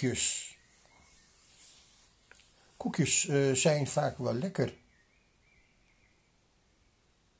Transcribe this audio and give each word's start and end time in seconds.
koekjes. 0.00 0.58
Koekjes 2.76 3.24
uh, 3.28 3.54
zijn 3.54 3.86
vaak 3.86 4.18
wel 4.18 4.34
lekker. 4.34 4.74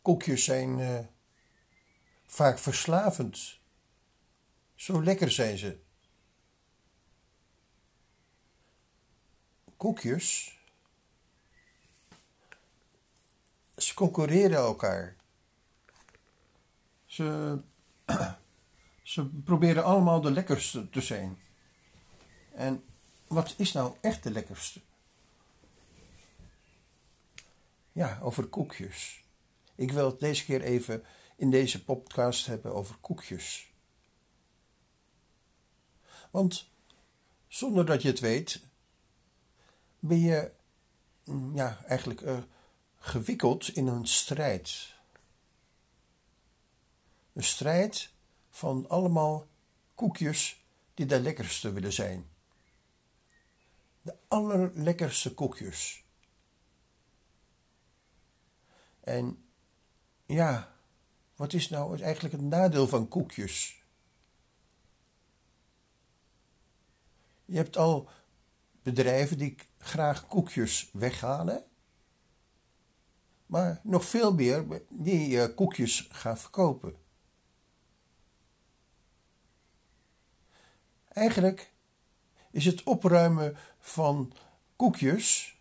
Koekjes 0.03 0.45
zijn 0.45 0.79
uh, 0.79 0.99
vaak 2.27 2.59
verslavend. 2.59 3.59
Zo 4.75 5.03
lekker 5.03 5.31
zijn 5.31 5.59
ze. 5.59 5.79
Koekjes. 9.77 10.59
Ze 13.77 13.95
concurreren 13.95 14.59
elkaar. 14.59 15.17
Ze, 17.07 17.59
ze 19.03 19.27
proberen 19.27 19.85
allemaal 19.85 20.21
de 20.21 20.31
lekkerste 20.31 20.91
te 20.91 21.01
zijn. 21.01 21.39
En 22.61 22.85
wat 23.27 23.55
is 23.57 23.73
nou 23.73 23.97
echt 24.01 24.23
de 24.23 24.31
lekkerste? 24.31 24.81
Ja, 27.93 28.19
over 28.23 28.47
koekjes. 28.47 29.25
Ik 29.75 29.93
wil 29.93 30.07
het 30.07 30.21
deze 30.21 30.45
keer 30.45 30.63
even 30.63 31.05
in 31.37 31.51
deze 31.51 31.85
podcast 31.85 32.47
hebben 32.47 32.75
over 32.75 32.97
koekjes. 32.97 33.73
Want 36.31 36.71
zonder 37.49 37.87
dat 37.87 38.03
je 38.03 38.09
het 38.09 38.21
weet, 38.21 38.61
ben 39.99 40.21
je 40.21 40.53
mm, 41.25 41.57
ja, 41.57 41.85
eigenlijk 41.85 42.21
uh, 42.21 42.39
gewikkeld 42.99 43.69
in 43.69 43.87
een 43.87 44.07
strijd. 44.07 44.95
Een 47.33 47.45
strijd 47.45 48.11
van 48.51 48.89
allemaal 48.89 49.47
koekjes 49.95 50.65
die 50.95 51.07
de 51.07 51.21
lekkerste 51.21 51.73
willen 51.73 51.93
zijn. 51.93 52.30
De 54.03 54.17
allerlekkerste 54.29 55.35
koekjes. 55.35 56.05
En 59.01 59.45
ja, 60.27 60.77
wat 61.37 61.53
is 61.53 61.69
nou 61.69 62.01
eigenlijk 62.03 62.35
het 62.35 62.43
nadeel 62.43 62.89
van 62.89 63.09
koekjes? 63.09 63.83
Je 67.45 67.57
hebt 67.57 67.77
al 67.77 68.09
bedrijven 68.83 69.39
die 69.39 69.57
graag 69.79 70.27
koekjes 70.27 70.91
weghalen, 70.93 71.65
maar 73.47 73.81
nog 73.83 74.05
veel 74.05 74.35
meer 74.35 74.83
die 74.89 75.41
eh, 75.41 75.55
koekjes 75.55 76.09
gaan 76.11 76.39
verkopen. 76.39 76.97
Eigenlijk 81.09 81.73
is 82.51 82.65
het 82.65 82.83
opruimen 82.83 83.57
van 83.79 84.33
koekjes 84.77 85.57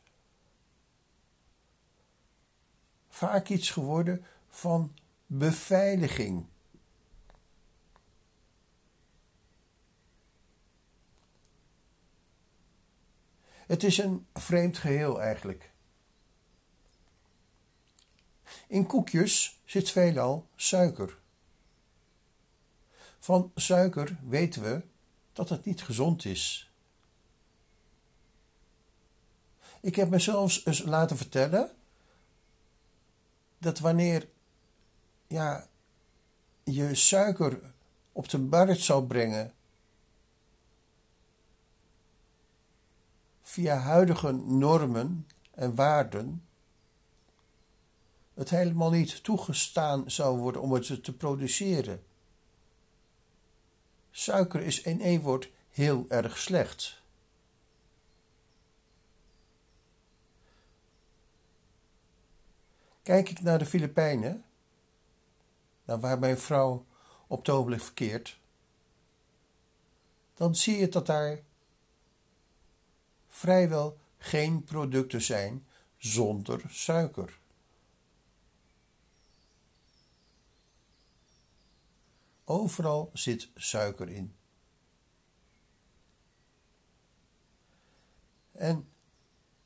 vaak 3.09 3.49
iets 3.49 3.69
geworden 3.69 4.25
van 4.47 4.93
beveiliging. 5.25 6.45
Het 13.51 13.83
is 13.83 13.97
een 13.97 14.27
vreemd 14.33 14.77
geheel 14.77 15.21
eigenlijk. 15.21 15.71
In 18.67 18.85
koekjes 18.85 19.59
zit 19.65 19.89
veelal 19.89 20.47
suiker. 20.55 21.17
Van 23.19 23.51
suiker 23.55 24.17
weten 24.23 24.61
we 24.61 24.81
dat 25.33 25.49
het 25.49 25.65
niet 25.65 25.81
gezond 25.81 26.25
is. 26.25 26.68
Ik 29.81 29.95
heb 29.95 30.09
me 30.09 30.19
zelfs 30.19 30.65
eens 30.65 30.83
laten 30.83 31.17
vertellen 31.17 31.71
dat 33.57 33.79
wanneer 33.79 34.27
ja, 35.27 35.67
je 36.63 36.95
suiker 36.95 37.59
op 38.11 38.29
de 38.29 38.39
markt 38.39 38.81
zou 38.81 39.05
brengen 39.05 39.53
via 43.41 43.77
huidige 43.77 44.31
normen 44.31 45.27
en 45.51 45.75
waarden, 45.75 46.45
het 48.33 48.49
helemaal 48.49 48.89
niet 48.89 49.23
toegestaan 49.23 50.11
zou 50.11 50.37
worden 50.37 50.61
om 50.61 50.71
het 50.71 51.03
te 51.03 51.13
produceren. 51.13 52.03
Suiker 54.11 54.61
is 54.61 54.81
in 54.81 55.01
één 55.01 55.21
woord 55.21 55.49
heel 55.69 56.05
erg 56.09 56.37
slecht. 56.37 56.98
Kijk 63.09 63.29
ik 63.29 63.41
naar 63.41 63.59
de 63.59 63.65
Filipijnen, 63.65 64.45
naar 65.83 65.99
waar 65.99 66.19
mijn 66.19 66.37
vrouw 66.37 66.85
op 67.27 67.45
het 67.45 67.49
verkeert, 67.79 68.39
dan 70.33 70.55
zie 70.55 70.77
je 70.77 70.89
dat 70.89 71.05
daar 71.05 71.39
vrijwel 73.27 73.97
geen 74.17 74.63
producten 74.63 75.21
zijn 75.21 75.65
zonder 75.97 76.61
suiker. 76.67 77.39
Overal 82.43 83.09
zit 83.13 83.49
suiker 83.55 84.09
in. 84.09 84.35
En 88.51 88.89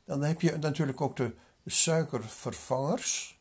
dan 0.03 0.21
heb 0.21 0.41
je 0.41 0.57
natuurlijk 0.57 1.01
ook 1.01 1.15
de 1.15 1.35
suikervervangers. 1.65 3.32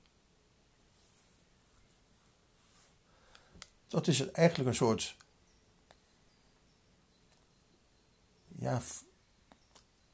Dat 3.93 4.07
is 4.07 4.31
eigenlijk 4.31 4.69
een 4.69 4.75
soort 4.75 5.17
ja, 8.49 8.81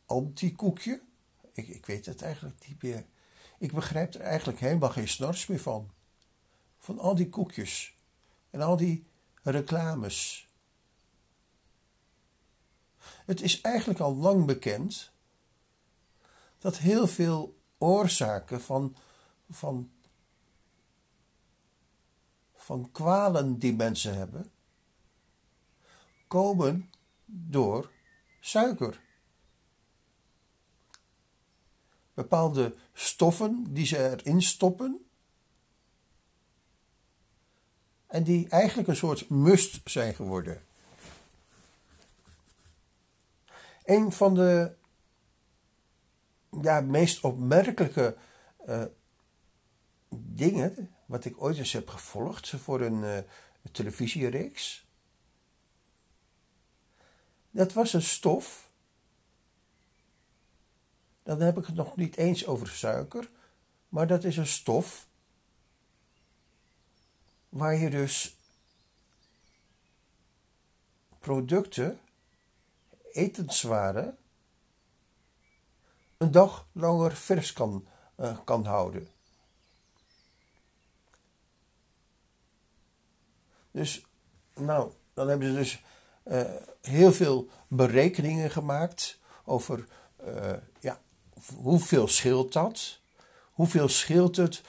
anti-koekje. 0.07 1.03
Ik, 1.53 1.69
ik 1.69 1.87
weet 1.87 2.07
het 2.07 2.23
eigenlijk 2.23 2.69
niet 2.69 2.83
meer. 2.83 3.07
Ik 3.59 3.73
begrijp 3.73 4.15
er 4.15 4.21
eigenlijk 4.21 4.59
helemaal 4.59 4.91
geen 4.91 5.09
snars 5.09 5.47
meer 5.47 5.61
van. 5.61 5.91
Van 6.79 6.99
al 6.99 7.15
die 7.15 7.29
koekjes 7.29 7.95
en 8.51 8.61
al 8.61 8.77
die 8.77 9.07
reclames. 9.43 10.49
Het 13.01 13.41
is 13.41 13.61
eigenlijk 13.61 14.01
al 14.01 14.15
lang 14.15 14.47
bekend 14.47 15.13
dat 16.59 16.79
heel 16.79 17.07
veel 17.07 17.59
oorzaken 17.79 18.61
van, 18.61 18.97
van, 19.51 19.91
van 22.69 22.91
kwalen 22.93 23.59
die 23.59 23.75
mensen 23.75 24.17
hebben, 24.17 24.51
komen 26.27 26.91
door 27.25 27.91
suiker. 28.41 29.01
Bepaalde 32.15 32.75
stoffen 32.93 33.73
die 33.73 33.87
ze 33.87 33.97
erin 33.97 34.43
stoppen, 34.43 35.07
en 38.07 38.23
die 38.23 38.49
eigenlijk 38.49 38.89
een 38.89 38.97
soort 38.97 39.29
must 39.29 39.81
zijn 39.85 40.15
geworden. 40.15 40.63
Een 43.85 44.13
van 44.13 44.35
de 44.35 44.75
ja, 46.63 46.81
meest 46.81 47.25
opmerkelijke 47.25 48.17
uh, 48.67 48.85
dingen, 50.09 50.97
wat 51.09 51.25
ik 51.25 51.43
ooit 51.43 51.57
eens 51.59 51.73
heb 51.73 51.89
gevolgd 51.89 52.49
voor 52.49 52.81
een 52.81 53.03
uh, 53.03 53.19
televisiereeks, 53.73 54.87
dat 57.51 57.73
was 57.73 57.93
een 57.93 58.03
stof. 58.03 58.71
Dan 61.23 61.41
heb 61.41 61.59
ik 61.59 61.67
het 61.67 61.75
nog 61.75 61.97
niet 61.97 62.17
eens 62.17 62.47
over 62.47 62.69
suiker, 62.69 63.31
maar 63.89 64.07
dat 64.07 64.25
is 64.25 64.37
een 64.37 64.47
stof 64.47 65.07
waar 67.49 67.75
je 67.75 67.91
dus 67.91 68.37
producten, 71.19 72.01
etenswaren, 73.13 74.19
een 76.17 76.31
dag 76.31 76.67
langer 76.73 77.17
vers 77.17 77.53
kan, 77.53 77.89
uh, 78.17 78.39
kan 78.45 78.65
houden. 78.65 79.18
Dus, 83.79 84.07
nou, 84.55 84.93
dan 85.15 85.29
hebben 85.29 85.49
ze 85.49 85.55
dus 85.55 85.83
uh, 86.25 86.43
heel 86.83 87.13
veel 87.13 87.49
berekeningen 87.69 88.51
gemaakt 88.51 89.19
over 89.45 89.87
uh, 90.27 90.53
ja, 90.81 91.01
hoeveel 91.55 92.09
scheelt 92.09 92.53
dat? 92.53 93.01
Hoeveel 93.53 93.89
scheelt 93.89 94.37
het 94.37 94.63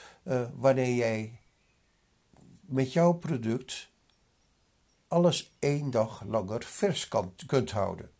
wanneer 0.56 0.95
jij 0.95 1.39
met 2.61 2.94
jouw 2.94 3.13
product 3.13 3.89
alles 5.07 5.53
één 5.59 5.91
dag 5.91 6.23
langer 6.25 6.63
vers 6.63 7.07
kan, 7.07 7.35
kunt 7.45 7.71
houden. 7.71 8.11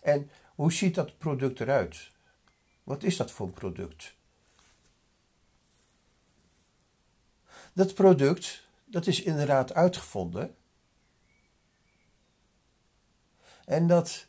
En 0.00 0.30
hoe 0.54 0.72
ziet 0.72 0.94
dat 0.94 1.18
product 1.18 1.60
eruit? 1.60 2.10
Wat 2.84 3.02
is 3.02 3.16
dat 3.16 3.30
voor 3.30 3.46
een 3.46 3.52
product? 3.52 4.14
Dat 7.74 7.94
product, 7.94 8.66
dat 8.84 9.06
is 9.06 9.22
inderdaad 9.22 9.74
uitgevonden. 9.74 10.56
En 13.64 13.86
dat 13.86 14.26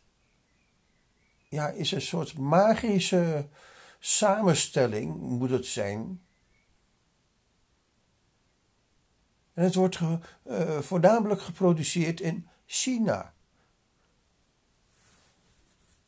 ja, 1.49 1.69
is 1.69 1.91
een 1.91 2.01
soort 2.01 2.37
magische 2.37 3.47
samenstelling, 3.99 5.15
moet 5.19 5.49
het 5.49 5.65
zijn. 5.65 6.21
En 9.53 9.63
het 9.63 9.75
wordt 9.75 9.99
uh, 9.99 10.79
voornamelijk 10.79 11.41
geproduceerd 11.41 12.19
in 12.19 12.47
China. 12.65 13.33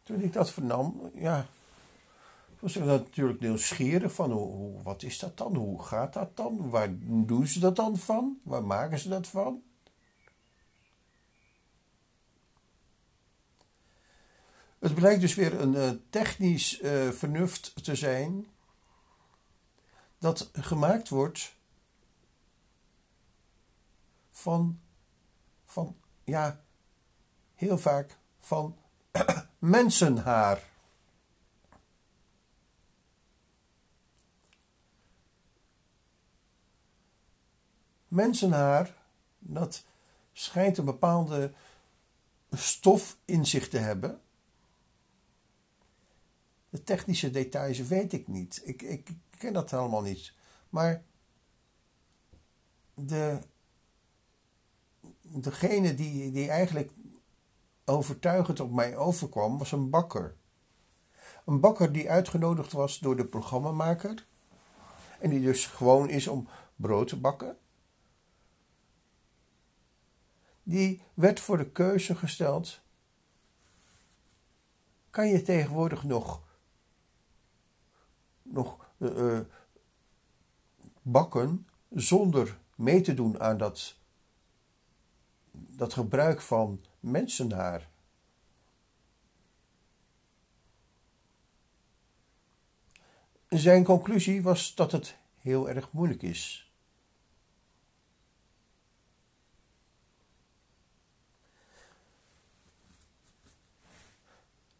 Toen 0.04 0.22
ik 0.22 0.34
dat 0.34 0.52
vernam, 0.52 1.12
ja, 1.14 1.48
was 2.60 2.76
ik 2.76 2.84
natuurlijk 2.84 3.40
nieuwsgierig 3.40 4.14
van 4.14 4.32
hoe, 4.32 4.82
wat 4.84 5.04
is 5.04 5.20
dat 5.20 5.38
dan? 5.38 5.56
Hoe 5.56 5.84
gaat 5.84 6.14
dat 6.14 6.38
dan? 6.38 6.70
Waar 6.70 6.90
doen 7.00 7.48
ze 7.48 7.60
dat 7.60 7.76
dan 7.76 7.98
van? 7.98 8.40
Waar 8.44 8.64
maken 8.64 9.00
ze 9.00 9.10
dat 9.10 9.28
van? 9.28 9.62
Het 14.80 14.96
blijkt 14.96 15.22
dus 15.22 15.36
weer 15.36 15.62
een 15.62 15.74
uh, 15.74 15.90
technisch 16.10 16.82
uh, 16.82 17.10
vernuft 17.10 17.84
te 17.84 17.96
zijn 17.96 18.48
dat 20.18 20.50
gemaakt 20.54 21.10
wordt 21.10 21.56
van, 24.32 24.80
van 25.66 25.96
ja, 26.24 26.64
heel 27.56 27.78
vaak 27.78 28.18
van 28.40 28.78
mensenhaar. 29.60 30.64
Mensenhaar, 38.08 38.96
dat 39.40 39.84
schijnt 40.34 40.78
een 40.78 40.86
bepaalde 40.86 41.54
stof 42.52 43.18
in 43.26 43.46
zich 43.46 43.70
te 43.70 43.78
hebben. 43.78 44.22
De 46.70 46.84
technische 46.84 47.32
details 47.32 47.80
weet 47.80 48.14
ik 48.14 48.28
niet. 48.28 48.62
Ik, 48.64 48.82
ik 48.82 49.10
ken 49.38 49.54
dat 49.54 49.72
helemaal 49.72 50.02
niet. 50.02 50.34
Maar 50.70 51.04
de, 52.94 53.40
degene 55.22 55.94
die, 55.96 56.32
die 56.32 56.50
eigenlijk 56.50 56.92
overtuigend 57.86 58.60
op 58.60 58.72
mij 58.72 58.98
overkwam, 58.98 59.58
was 59.58 59.72
een 59.72 59.90
bakker. 59.90 60.36
Een 61.46 61.60
bakker 61.60 61.92
die 61.92 62.10
uitgenodigd 62.10 62.72
was 62.72 63.00
door 63.00 63.16
de 63.16 63.26
programmamaker. 63.26 64.26
En 65.20 65.30
die 65.30 65.42
dus 65.42 65.66
gewoon 65.66 66.10
is 66.10 66.28
om 66.28 66.48
brood 66.76 67.08
te 67.08 67.20
bakken. 67.20 67.58
Die 70.70 71.02
werd 71.14 71.40
voor 71.40 71.58
de 71.58 71.70
keuze 71.70 72.16
gesteld: 72.16 72.82
kan 75.10 75.28
je 75.28 75.42
tegenwoordig 75.42 76.04
nog, 76.04 76.42
nog 78.42 78.90
uh, 78.98 79.40
bakken 81.02 81.68
zonder 81.90 82.60
mee 82.76 83.02
te 83.02 83.14
doen 83.14 83.40
aan 83.40 83.58
dat, 83.58 83.96
dat 85.52 85.94
gebruik 85.94 86.42
van 86.42 86.86
mensenhaar. 87.00 87.90
Zijn 93.50 93.84
conclusie 93.84 94.42
was 94.42 94.76
dat 94.76 94.92
het 94.92 95.18
heel 95.38 95.70
erg 95.70 95.92
moeilijk 95.92 96.22
is. 96.22 96.67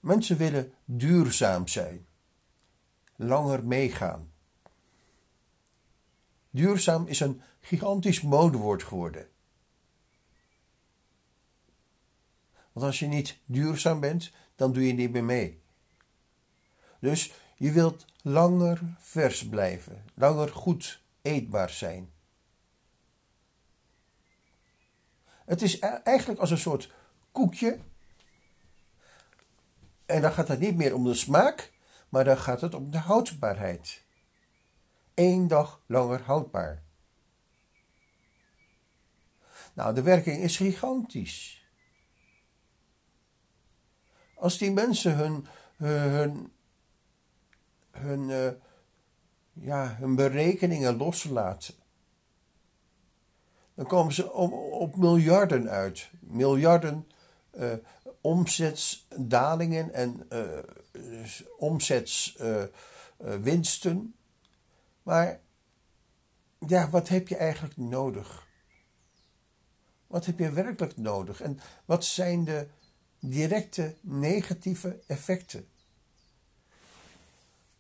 Mensen 0.08 0.38
willen 0.38 0.74
duurzaam 0.86 1.68
zijn, 1.68 2.08
langer 3.16 3.66
meegaan. 3.66 4.32
Duurzaam 6.50 7.08
is 7.08 7.20
een 7.20 7.42
gigantisch 7.60 8.22
modewoord 8.22 8.84
geworden. 8.84 9.30
Want 12.72 12.86
als 12.86 13.00
je 13.00 13.08
niet 13.08 13.38
duurzaam 13.46 14.00
bent, 14.00 14.32
dan 14.56 14.74
doe 14.74 14.88
je 14.88 14.94
niet 14.94 15.12
meer 15.12 15.24
mee. 15.24 15.62
Dus 17.00 17.34
je 17.56 17.72
wilt 17.72 18.06
langer 18.22 18.82
vers 19.00 19.48
blijven, 19.48 20.04
langer 20.14 20.50
goed 20.50 21.02
eetbaar 21.22 21.70
zijn. 21.70 22.12
Het 25.46 25.62
is 25.62 25.82
e- 25.82 26.02
eigenlijk 26.04 26.40
als 26.40 26.52
een 26.52 26.58
soort 26.58 26.94
koekje. 27.32 27.80
En 30.08 30.22
dan 30.22 30.32
gaat 30.32 30.48
het 30.48 30.60
niet 30.60 30.76
meer 30.76 30.96
om 30.96 31.04
de 31.04 31.14
smaak, 31.14 31.74
maar 32.10 32.24
dan 32.24 32.38
gaat 32.38 32.62
het 32.62 32.74
om 32.74 32.92
de 32.92 32.98
houdbaarheid. 32.98 34.04
Eén 35.14 35.48
dag 35.48 35.82
langer 35.86 36.22
houdbaar. 36.22 36.84
Nou, 39.74 39.96
de 39.96 40.02
werking 40.02 40.38
is 40.38 40.58
gigantisch. 40.58 41.66
Als 44.36 44.58
die 44.58 44.72
mensen 44.72 45.16
hun, 45.16 45.48
hun, 45.78 46.52
hun, 47.92 48.30
uh, 48.30 48.52
ja, 49.54 49.96
hun 49.96 50.16
berekeningen 50.16 50.98
loslaten, 50.98 51.74
dan 53.74 53.86
komen 53.86 54.14
ze 54.14 54.32
op, 54.32 54.54
op 54.54 54.96
miljarden 54.96 55.70
uit. 55.70 56.10
Miljarden 56.20 57.08
uh, 57.52 57.74
omzetsdalingen 58.22 59.94
en 59.94 60.28
uh, 60.30 60.60
omzetswinsten. 61.58 64.16
maar 65.04 65.40
ja, 66.68 66.90
wat 66.90 67.08
heb 67.08 67.28
je 67.28 67.38
eigenlijk 67.38 67.78
nodig? 67.78 68.48
Wat 70.08 70.26
heb 70.26 70.40
je 70.40 70.52
werkelijk 70.52 70.98
nodig? 70.98 71.42
En 71.42 71.60
wat 71.86 72.06
zijn 72.06 72.44
de 72.44 72.68
directe 73.20 73.96
negatieve 74.02 75.00
effecten 75.08 75.68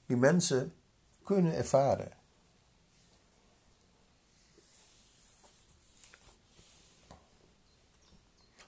die 0.07 0.17
mensen 0.17 0.73
kunnen 1.23 1.55
ervaren. 1.55 2.11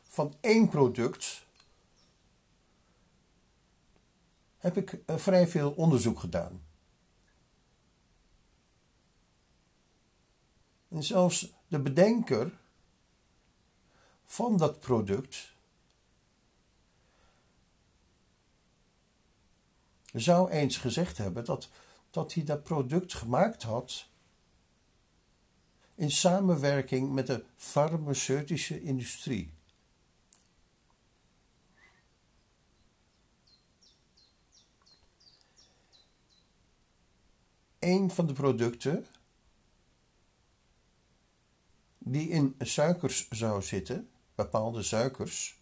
Van 0.08 0.34
één 0.42 0.70
product 0.70 1.48
heb 4.60 4.78
ik 4.78 4.92
eh, 4.92 5.18
vrij 5.18 5.48
veel 5.48 5.72
onderzoek 5.72 6.20
gedaan. 6.20 6.62
En 10.88 11.04
zelfs 11.04 11.54
de 11.68 11.80
bedenker 11.80 12.60
van 14.24 14.58
dat 14.58 14.80
product 14.80 15.54
zou 20.14 20.50
eens 20.50 20.78
gezegd 20.78 21.18
hebben 21.18 21.46
dat, 21.46 21.70
dat 22.10 22.34
hij 22.34 22.44
dat 22.44 22.64
product 22.64 23.14
gemaakt 23.14 23.64
had 23.64 24.08
in 25.96 26.12
samenwerking 26.12 27.12
met 27.12 27.28
de 27.28 27.44
farmaceutische 27.56 28.82
industrie. 28.82 29.54
Een 37.80 38.12
van 38.12 38.28
de 38.28 38.34
producten 38.34 39.06
die 41.98 42.30
in 42.30 42.56
suikers 42.60 43.28
zou 43.30 43.62
zitten, 43.62 44.10
bepaalde 44.36 44.84
suikers, 44.84 45.60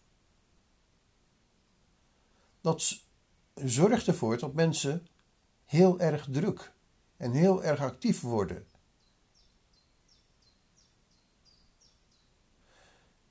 dat 2.62 3.02
zorgt 3.56 4.08
ervoor 4.08 4.38
dat 4.38 4.54
mensen 4.54 5.08
heel 5.66 6.00
erg 6.00 6.28
druk 6.32 6.74
en 7.18 7.32
heel 7.32 7.64
erg 7.64 7.80
actief 7.80 8.22
worden. 8.22 8.68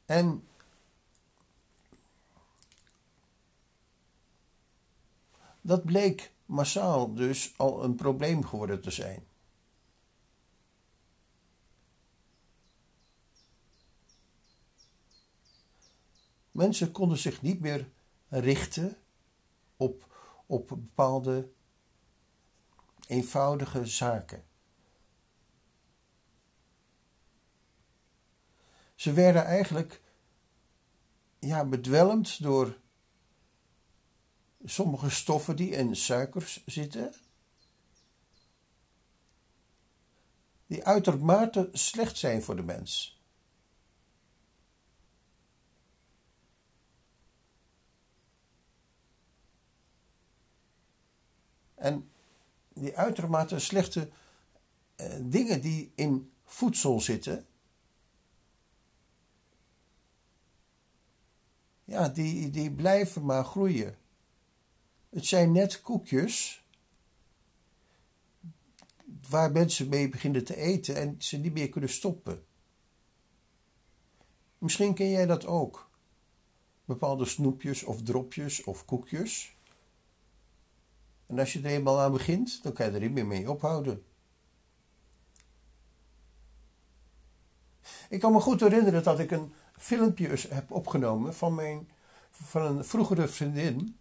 En 0.05 0.49
dat 5.61 5.85
bleek 5.85 6.33
massaal 6.47 7.15
dus 7.15 7.55
al 7.57 7.85
een 7.85 7.95
probleem 7.95 8.45
geworden 8.45 8.81
te 8.81 8.91
zijn. 8.91 9.27
Mensen 16.51 16.93
konden 16.93 17.19
zich 17.19 17.43
niet 17.43 17.61
meer 17.61 17.89
richten 18.29 18.97
op, 19.77 20.17
op 20.47 20.69
bepaalde 20.69 21.51
eenvoudige 23.07 23.87
zaken. 23.87 24.45
Ze 28.95 29.13
werden 29.13 29.45
eigenlijk 29.45 30.03
ja, 31.39 31.65
bedwelmd 31.65 32.43
door 32.43 32.79
sommige 34.67 35.11
stoffen 35.11 35.57
die 35.57 35.71
in 35.71 35.97
suikers 35.97 36.63
zitten, 36.67 37.15
die 40.67 40.85
uitermate 40.85 41.69
slecht 41.73 42.19
zijn 42.19 42.43
voor 42.43 42.57
de 42.57 42.63
mens. 42.63 43.21
En 51.75 52.11
die 52.75 52.97
uitermate 52.97 53.59
slechte 53.59 54.11
eh, 54.97 55.17
dingen 55.21 55.61
die 55.61 55.93
in 55.95 56.33
voedsel 56.45 57.01
zitten, 57.01 57.47
ja, 61.85 62.09
die, 62.09 62.51
die 62.51 62.71
blijven 62.71 63.25
maar 63.25 63.45
groeien. 63.45 63.97
Het 65.17 65.27
zijn 65.27 65.53
net 65.53 65.81
koekjes 65.81 66.65
waar 69.29 69.53
mensen 69.53 69.89
mee 69.89 70.09
beginnen 70.09 70.45
te 70.45 70.57
eten 70.57 70.97
en 70.97 71.15
ze 71.19 71.37
niet 71.37 71.53
meer 71.53 71.69
kunnen 71.69 71.91
stoppen. 71.91 72.45
Misschien 74.59 74.95
ken 74.95 75.11
jij 75.11 75.27
dat 75.27 75.47
ook. 75.47 75.91
Bepaalde 76.85 77.25
snoepjes 77.25 77.83
of 77.83 78.03
dropjes 78.03 78.65
of 78.65 78.85
koekjes. 78.85 79.57
En 81.27 81.39
als 81.39 81.53
je 81.53 81.59
er 81.59 81.71
eenmaal 81.71 82.01
aan 82.01 82.13
begint, 82.13 82.63
dan 82.63 82.73
kan 82.73 82.87
je 82.87 82.93
er 82.93 83.01
niet 83.01 83.13
meer 83.13 83.27
mee 83.27 83.51
ophouden. 83.51 84.05
Ik 88.09 88.21
kan 88.21 88.33
me 88.33 88.41
goed 88.41 88.61
herinneren 88.61 89.03
dat 89.03 89.19
ik 89.19 89.31
een 89.31 89.53
filmpje 89.77 90.37
heb 90.49 90.71
opgenomen 90.71 91.35
van, 91.35 91.55
mijn, 91.55 91.91
van 92.31 92.63
een 92.63 92.85
vroegere 92.85 93.29
vriendin. 93.29 93.99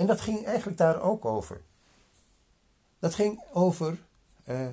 En 0.00 0.06
dat 0.06 0.20
ging 0.20 0.44
eigenlijk 0.44 0.78
daar 0.78 1.00
ook 1.00 1.24
over. 1.24 1.62
Dat 2.98 3.14
ging 3.14 3.42
over, 3.52 3.98
uh, 4.44 4.68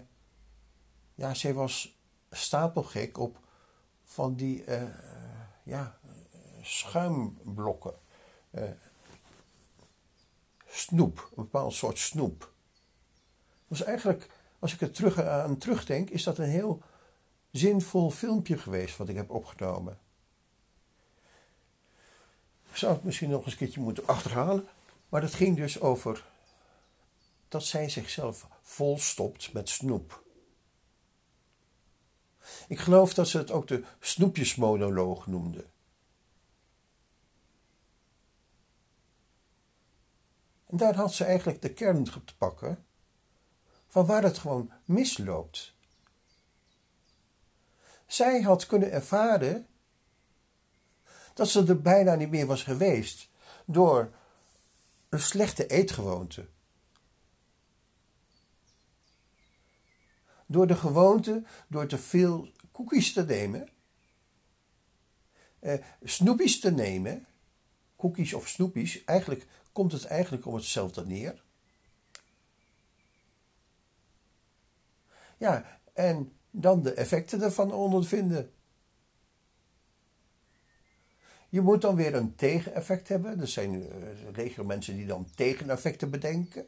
ja, 1.16 1.34
zij 1.34 1.54
was 1.54 1.98
stapelgek 2.32 3.18
op 3.18 3.40
van 4.04 4.36
die 4.36 4.66
uh, 4.66 4.84
ja, 5.64 5.98
schuimblokken. 6.62 7.94
Uh, 8.52 8.64
snoep, 10.68 11.18
een 11.18 11.44
bepaald 11.44 11.74
soort 11.74 11.98
snoep. 11.98 12.40
Dat 13.68 13.80
is 13.80 13.82
eigenlijk, 13.82 14.30
als 14.60 14.74
ik 14.74 14.82
er 14.82 14.92
terug 14.92 15.22
aan 15.22 15.58
terugdenk, 15.58 16.10
is 16.10 16.24
dat 16.24 16.38
een 16.38 16.50
heel 16.50 16.82
zinvol 17.52 18.12
filmpje 18.12 18.58
geweest 18.58 18.98
wat 18.98 19.10
ik 19.10 19.16
heb 19.16 19.30
opgenomen. 19.30 20.00
Ik 22.70 22.76
zou 22.76 22.94
het 22.94 23.04
misschien 23.04 23.30
nog 23.30 23.44
eens 23.44 23.52
een 23.52 23.58
keertje 23.58 23.82
moeten 23.82 24.08
achterhalen. 24.08 24.68
Maar 25.10 25.22
dat 25.22 25.34
ging 25.34 25.58
dus 25.58 25.80
over 25.80 26.26
dat 27.48 27.64
zij 27.64 27.90
zichzelf 27.90 28.48
volstopt 28.62 29.54
met 29.54 29.70
snoep. 29.70 30.24
Ik 32.68 32.80
geloof 32.80 33.14
dat 33.14 33.28
ze 33.28 33.38
het 33.38 33.52
ook 33.52 33.68
de 33.68 33.84
snoepjesmonoloog 34.00 35.28
noemde. 35.28 35.66
En 40.66 40.78
daar 40.78 40.96
had 40.96 41.14
ze 41.14 41.24
eigenlijk 41.24 41.62
de 41.62 41.74
kern 41.74 42.04
te 42.04 42.36
pakken 42.38 42.86
van 43.88 44.06
waar 44.06 44.24
het 44.24 44.38
gewoon 44.38 44.72
misloopt. 44.86 45.76
Zij 48.06 48.42
had 48.42 48.66
kunnen 48.66 48.92
ervaren 48.92 49.68
dat 51.34 51.50
ze 51.50 51.66
er 51.66 51.82
bijna 51.82 52.16
niet 52.16 52.30
meer 52.30 52.46
was 52.46 52.64
geweest 52.64 53.30
door 53.66 54.12
een 55.10 55.20
slechte 55.20 55.68
eetgewoonte. 55.68 56.48
Door 60.46 60.68
de 60.68 60.76
gewoonte, 60.76 61.44
door 61.68 61.88
te 61.88 61.98
veel 61.98 62.52
koekjes 62.72 63.14
te 63.14 63.26
nemen, 63.26 63.70
eh, 65.60 65.84
snoepjes 66.04 66.60
te 66.60 66.72
nemen, 66.72 67.26
koekjes 67.96 68.34
of 68.34 68.48
snoepjes, 68.48 69.04
eigenlijk 69.04 69.48
komt 69.72 69.92
het 69.92 70.06
eigenlijk 70.06 70.46
om 70.46 70.56
hetzelfde 70.56 71.06
neer. 71.06 71.44
Ja, 75.38 75.80
en 75.94 76.32
dan 76.52 76.82
de 76.82 76.94
effecten 76.94 77.42
ervan 77.42 77.72
ondervinden. 77.72 78.52
Je 81.50 81.62
moet 81.62 81.82
dan 81.82 81.96
weer 81.96 82.16
een 82.16 82.36
tegeneffect 82.36 83.08
hebben. 83.08 83.40
Er 83.40 83.48
zijn 83.48 83.74
uh, 84.38 84.60
mensen 84.60 84.96
die 84.96 85.06
dan 85.06 85.30
tegeneffecten 85.36 86.10
bedenken. 86.10 86.68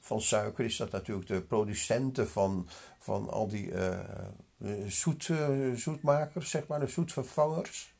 Van 0.00 0.20
suiker 0.20 0.64
is 0.64 0.76
dat 0.76 0.90
natuurlijk 0.90 1.28
de 1.28 1.42
producenten 1.42 2.28
van, 2.28 2.68
van 2.98 3.30
al 3.30 3.48
die 3.48 3.66
uh, 3.66 3.98
zoet, 4.86 5.30
zoetmakers, 5.74 6.50
zeg 6.50 6.66
maar, 6.66 6.80
de 6.80 6.86
zoetvervangers. 6.86 7.94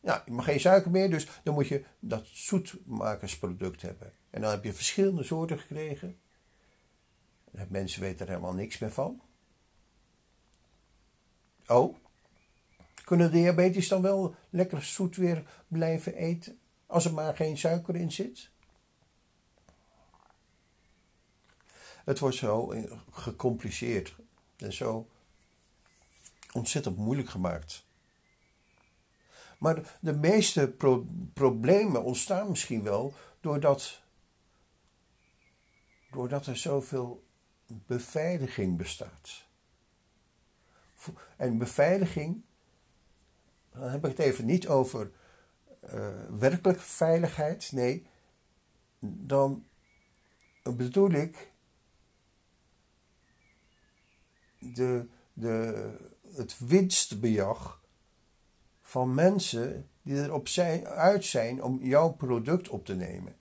Ja, 0.00 0.22
je 0.26 0.32
mag 0.32 0.44
geen 0.44 0.60
suiker 0.60 0.90
meer, 0.90 1.10
dus 1.10 1.28
dan 1.42 1.54
moet 1.54 1.68
je 1.68 1.84
dat 2.00 2.26
zoetmakersproduct 2.26 3.82
hebben. 3.82 4.12
En 4.30 4.40
dan 4.40 4.50
heb 4.50 4.64
je 4.64 4.72
verschillende 4.72 5.22
soorten 5.22 5.58
gekregen. 5.58 6.18
Mensen 7.68 8.00
weten 8.00 8.26
er 8.26 8.32
helemaal 8.32 8.54
niks 8.54 8.78
meer 8.78 8.92
van. 8.92 9.20
Oh, 11.66 11.96
kunnen 13.08 13.32
diabetes 13.32 13.88
dan 13.88 14.02
wel 14.02 14.34
lekker 14.50 14.82
zoet 14.82 15.16
weer 15.16 15.44
blijven 15.68 16.14
eten? 16.14 16.58
Als 16.86 17.04
er 17.04 17.14
maar 17.14 17.36
geen 17.36 17.58
suiker 17.58 17.96
in 17.96 18.12
zit? 18.12 18.50
Het 22.04 22.18
wordt 22.18 22.36
zo 22.36 22.74
gecompliceerd 23.10 24.16
en 24.56 24.72
zo 24.72 25.08
ontzettend 26.52 26.96
moeilijk 26.96 27.28
gemaakt. 27.28 27.86
Maar 29.58 29.98
de 30.00 30.14
meeste 30.14 30.74
problemen 31.34 32.04
ontstaan 32.04 32.48
misschien 32.48 32.82
wel 32.82 33.14
doordat, 33.40 34.02
doordat 36.10 36.46
er 36.46 36.56
zoveel 36.56 37.24
beveiliging 37.66 38.76
bestaat. 38.76 39.46
En 41.36 41.58
beveiliging, 41.58 42.42
dan 43.78 43.90
heb 43.90 44.04
ik 44.04 44.16
het 44.16 44.26
even 44.26 44.46
niet 44.46 44.68
over 44.68 45.10
uh, 45.84 46.24
werkelijke 46.30 46.80
veiligheid, 46.80 47.72
nee, 47.72 48.06
dan 49.00 49.64
bedoel 50.62 51.10
ik 51.10 51.52
de, 54.58 55.08
de, 55.32 55.92
het 56.34 56.58
winstbejag 56.58 57.82
van 58.82 59.14
mensen 59.14 59.88
die 60.02 60.22
erop 60.22 60.48
zijn, 60.48 60.86
uit 60.86 61.24
zijn 61.24 61.62
om 61.62 61.78
jouw 61.82 62.12
product 62.12 62.68
op 62.68 62.84
te 62.84 62.94
nemen. 62.94 63.36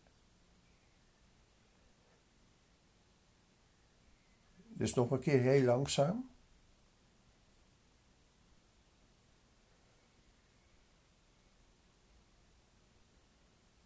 Dus 4.68 4.94
nog 4.94 5.12
een 5.12 5.20
keer 5.20 5.42
heel 5.42 5.64
langzaam. 5.64 6.30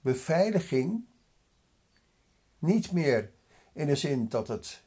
Beveiliging, 0.02 1.06
niet 2.60 2.92
meer 2.92 3.32
in 3.74 3.88
de 3.88 3.96
zin 3.96 4.30
dat 4.30 4.48
het 4.48 4.84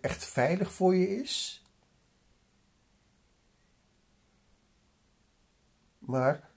echt 0.00 0.24
veilig 0.24 0.72
voor 0.72 0.94
je 0.94 1.08
is, 1.08 1.64
maar 5.98 6.50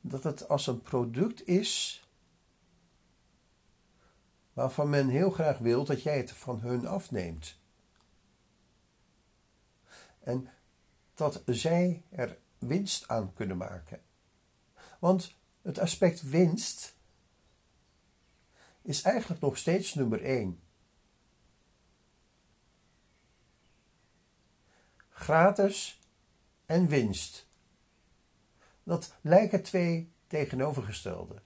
dat 0.00 0.24
het 0.24 0.48
als 0.48 0.66
een 0.66 0.80
product 0.80 1.46
is 1.46 2.04
waarvan 4.52 4.90
men 4.90 5.08
heel 5.08 5.30
graag 5.30 5.58
wil 5.58 5.84
dat 5.84 6.02
jij 6.02 6.16
het 6.16 6.32
van 6.32 6.60
hun 6.60 6.86
afneemt. 6.86 7.58
En 10.20 10.48
dat 11.14 11.42
zij 11.46 12.04
er 12.10 12.38
winst 12.58 13.08
aan 13.08 13.32
kunnen 13.34 13.56
maken. 13.56 14.00
Want 14.98 15.36
het 15.64 15.78
aspect 15.78 16.22
winst 16.22 16.96
is 18.82 19.02
eigenlijk 19.02 19.40
nog 19.40 19.58
steeds 19.58 19.94
nummer 19.94 20.22
één. 20.22 20.60
Gratis 25.08 26.00
en 26.66 26.88
winst. 26.88 27.46
dat 28.82 29.14
lijken 29.20 29.62
twee 29.62 30.12
tegenovergestelde. 30.26 31.42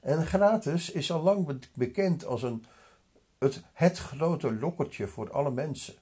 En 0.00 0.26
gratis 0.26 0.90
is 0.90 1.10
al 1.10 1.22
lang 1.22 1.68
bekend 1.74 2.24
als 2.24 2.42
een, 2.42 2.64
het, 3.72 3.98
grote 3.98 4.54
lokkertje 4.54 5.08
voor 5.08 5.32
alle 5.32 5.50
mensen. 5.50 5.94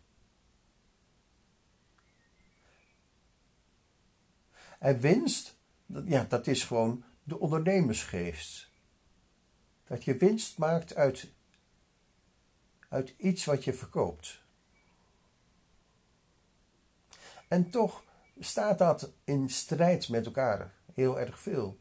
En 4.79 5.01
winst, 5.01 5.59
ja, 6.05 6.25
dat 6.25 6.47
is 6.47 6.65
gewoon 6.65 7.05
de 7.23 7.39
ondernemersgeest. 7.39 8.71
Dat 9.85 10.05
je 10.05 10.17
winst 10.17 10.59
maakt 10.59 10.95
uit, 10.95 11.33
uit 12.89 13.15
iets 13.17 13.45
wat 13.45 13.65
je 13.65 13.73
verkoopt. 13.73 14.43
En 17.49 17.71
toch 17.71 18.05
staat 18.39 18.79
dat 18.79 19.13
in 19.25 19.51
strijd 19.51 20.09
met 20.09 20.27
elkaar 20.27 20.75
heel 20.95 21.21
erg 21.21 21.39
veel. 21.39 21.81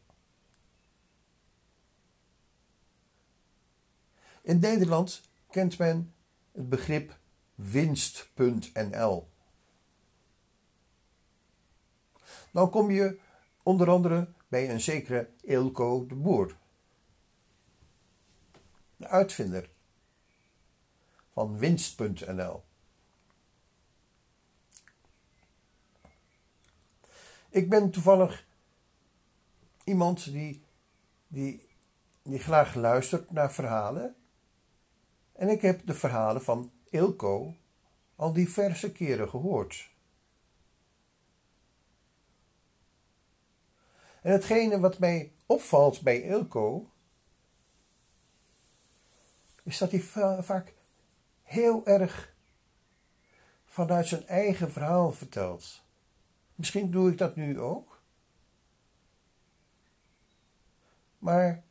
In 4.42 4.58
Nederland 4.58 5.30
kent 5.52 5.78
men 5.78 6.14
het 6.52 6.68
begrip 6.68 7.18
winst.nl. 7.54 9.30
Dan 12.52 12.70
kom 12.70 12.90
je 12.90 13.18
onder 13.62 13.90
andere 13.90 14.28
bij 14.48 14.70
een 14.70 14.80
zekere 14.80 15.30
Ilko 15.40 16.06
de 16.06 16.14
Boer, 16.14 16.56
de 18.96 19.06
uitvinder 19.06 19.70
van 21.32 21.58
winst.nl. 21.58 22.64
Ik 27.48 27.68
ben 27.68 27.90
toevallig 27.90 28.46
iemand 29.84 30.24
die, 30.24 30.64
die, 31.28 31.68
die 32.22 32.38
graag 32.38 32.74
luistert 32.74 33.30
naar 33.30 33.52
verhalen 33.52 34.16
en 35.42 35.48
ik 35.48 35.62
heb 35.62 35.86
de 35.86 35.94
verhalen 35.94 36.42
van 36.42 36.72
Ilko 36.90 37.56
al 38.16 38.32
diverse 38.32 38.92
keren 38.92 39.28
gehoord. 39.28 39.90
En 44.20 44.32
hetgene 44.32 44.80
wat 44.80 44.98
mij 44.98 45.32
opvalt 45.46 46.02
bij 46.02 46.22
Ilko, 46.22 46.90
is 49.62 49.78
dat 49.78 49.90
hij 49.90 50.00
vaak 50.42 50.74
heel 51.42 51.86
erg 51.86 52.34
vanuit 53.64 54.06
zijn 54.06 54.26
eigen 54.26 54.72
verhaal 54.72 55.12
vertelt. 55.12 55.82
Misschien 56.54 56.90
doe 56.90 57.10
ik 57.10 57.18
dat 57.18 57.36
nu 57.36 57.60
ook. 57.60 58.00
Maar 61.18 61.64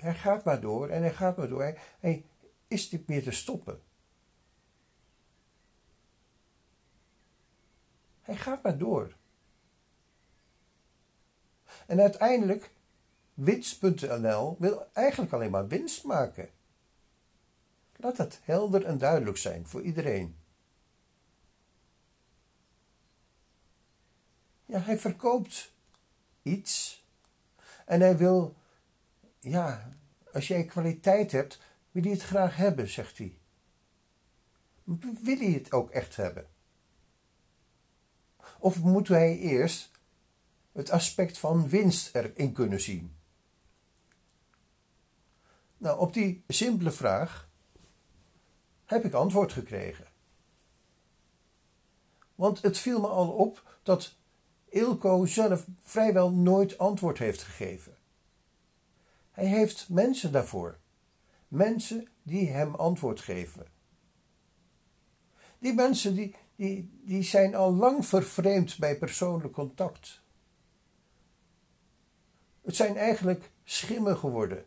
hij 0.00 0.14
gaat 0.14 0.44
maar 0.44 0.60
door 0.60 0.88
en 0.88 1.02
hij 1.02 1.12
gaat 1.12 1.36
maar 1.36 1.48
door. 1.48 1.78
Hij, 2.00 2.24
is 2.68 2.90
niet 2.90 3.08
meer 3.08 3.22
te 3.22 3.30
stoppen. 3.30 3.82
Hij 8.20 8.36
gaat 8.36 8.62
maar 8.62 8.78
door. 8.78 9.16
En 11.86 12.00
uiteindelijk, 12.00 12.70
winst.nl 13.34 14.56
wil 14.58 14.88
eigenlijk 14.92 15.32
alleen 15.32 15.50
maar 15.50 15.66
winst 15.66 16.04
maken. 16.04 16.50
Laat 17.96 18.16
het 18.16 18.40
helder 18.42 18.84
en 18.84 18.98
duidelijk 18.98 19.36
zijn 19.36 19.66
voor 19.66 19.82
iedereen. 19.82 20.36
Ja, 24.66 24.78
hij 24.78 24.98
verkoopt 24.98 25.72
iets 26.42 27.04
en 27.84 28.00
hij 28.00 28.16
wil 28.16 28.54
ja, 29.40 29.88
als 30.32 30.48
jij 30.48 30.64
kwaliteit 30.64 31.32
hebt, 31.32 31.60
wil 31.90 32.02
hij 32.02 32.12
het 32.12 32.22
graag 32.22 32.56
hebben, 32.56 32.88
zegt 32.88 33.18
hij. 33.18 33.38
Wil 35.22 35.38
hij 35.38 35.50
het 35.50 35.72
ook 35.72 35.90
echt 35.90 36.16
hebben? 36.16 36.48
Of 38.58 38.82
moet 38.82 39.08
hij 39.08 39.38
eerst 39.38 39.90
het 40.72 40.90
aspect 40.90 41.38
van 41.38 41.68
winst 41.68 42.14
erin 42.14 42.52
kunnen 42.52 42.80
zien? 42.80 43.16
Nou, 45.76 45.98
op 45.98 46.12
die 46.12 46.44
simpele 46.48 46.90
vraag 46.90 47.48
heb 48.84 49.04
ik 49.04 49.12
antwoord 49.12 49.52
gekregen. 49.52 50.06
Want 52.34 52.62
het 52.62 52.78
viel 52.78 53.00
me 53.00 53.06
al 53.06 53.28
op 53.30 53.78
dat 53.82 54.14
Ilko 54.68 55.26
zelf 55.26 55.66
vrijwel 55.82 56.30
nooit 56.30 56.78
antwoord 56.78 57.18
heeft 57.18 57.42
gegeven. 57.42 57.96
Hij 59.40 59.48
heeft 59.48 59.88
mensen 59.88 60.32
daarvoor. 60.32 60.78
Mensen 61.48 62.08
die 62.22 62.48
hem 62.48 62.74
antwoord 62.74 63.20
geven. 63.20 63.66
Die 65.58 65.74
mensen 65.74 66.14
die, 66.14 66.34
die, 66.56 67.00
die 67.04 67.22
zijn 67.22 67.54
al 67.54 67.74
lang 67.74 68.06
vervreemd 68.06 68.78
bij 68.78 68.98
persoonlijk 68.98 69.52
contact. 69.52 70.22
Het 72.62 72.76
zijn 72.76 72.96
eigenlijk 72.96 73.50
schimmen 73.64 74.16
geworden. 74.16 74.64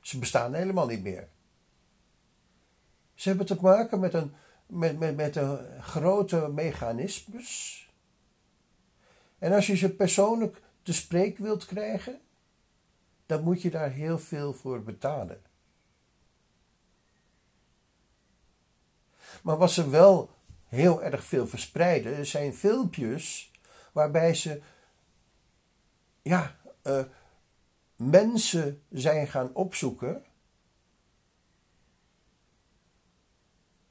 Ze 0.00 0.18
bestaan 0.18 0.54
helemaal 0.54 0.86
niet 0.86 1.02
meer. 1.02 1.28
Ze 3.14 3.28
hebben 3.28 3.46
te 3.46 3.58
maken 3.60 4.00
met 4.00 4.14
een, 4.14 4.34
met, 4.66 4.98
met, 4.98 5.16
met 5.16 5.36
een 5.36 5.82
grote 5.82 6.48
mechanismes. 6.48 7.88
En 9.38 9.52
als 9.52 9.66
je 9.66 9.76
ze 9.76 9.94
persoonlijk 9.94 10.62
te 10.82 10.92
spreek 10.92 11.38
wilt 11.38 11.64
krijgen, 11.66 12.20
dan 13.30 13.42
moet 13.42 13.62
je 13.62 13.70
daar 13.70 13.90
heel 13.90 14.18
veel 14.18 14.52
voor 14.52 14.82
betalen. 14.82 15.42
Maar 19.42 19.56
wat 19.56 19.70
ze 19.70 19.90
wel 19.90 20.30
heel 20.66 21.02
erg 21.02 21.24
veel 21.24 21.46
verspreiden, 21.46 22.26
zijn 22.26 22.54
filmpjes 22.54 23.50
waarbij 23.92 24.34
ze 24.34 24.62
ja, 26.22 26.56
uh, 26.82 27.04
mensen 27.96 28.82
zijn 28.88 29.26
gaan 29.26 29.54
opzoeken 29.54 30.24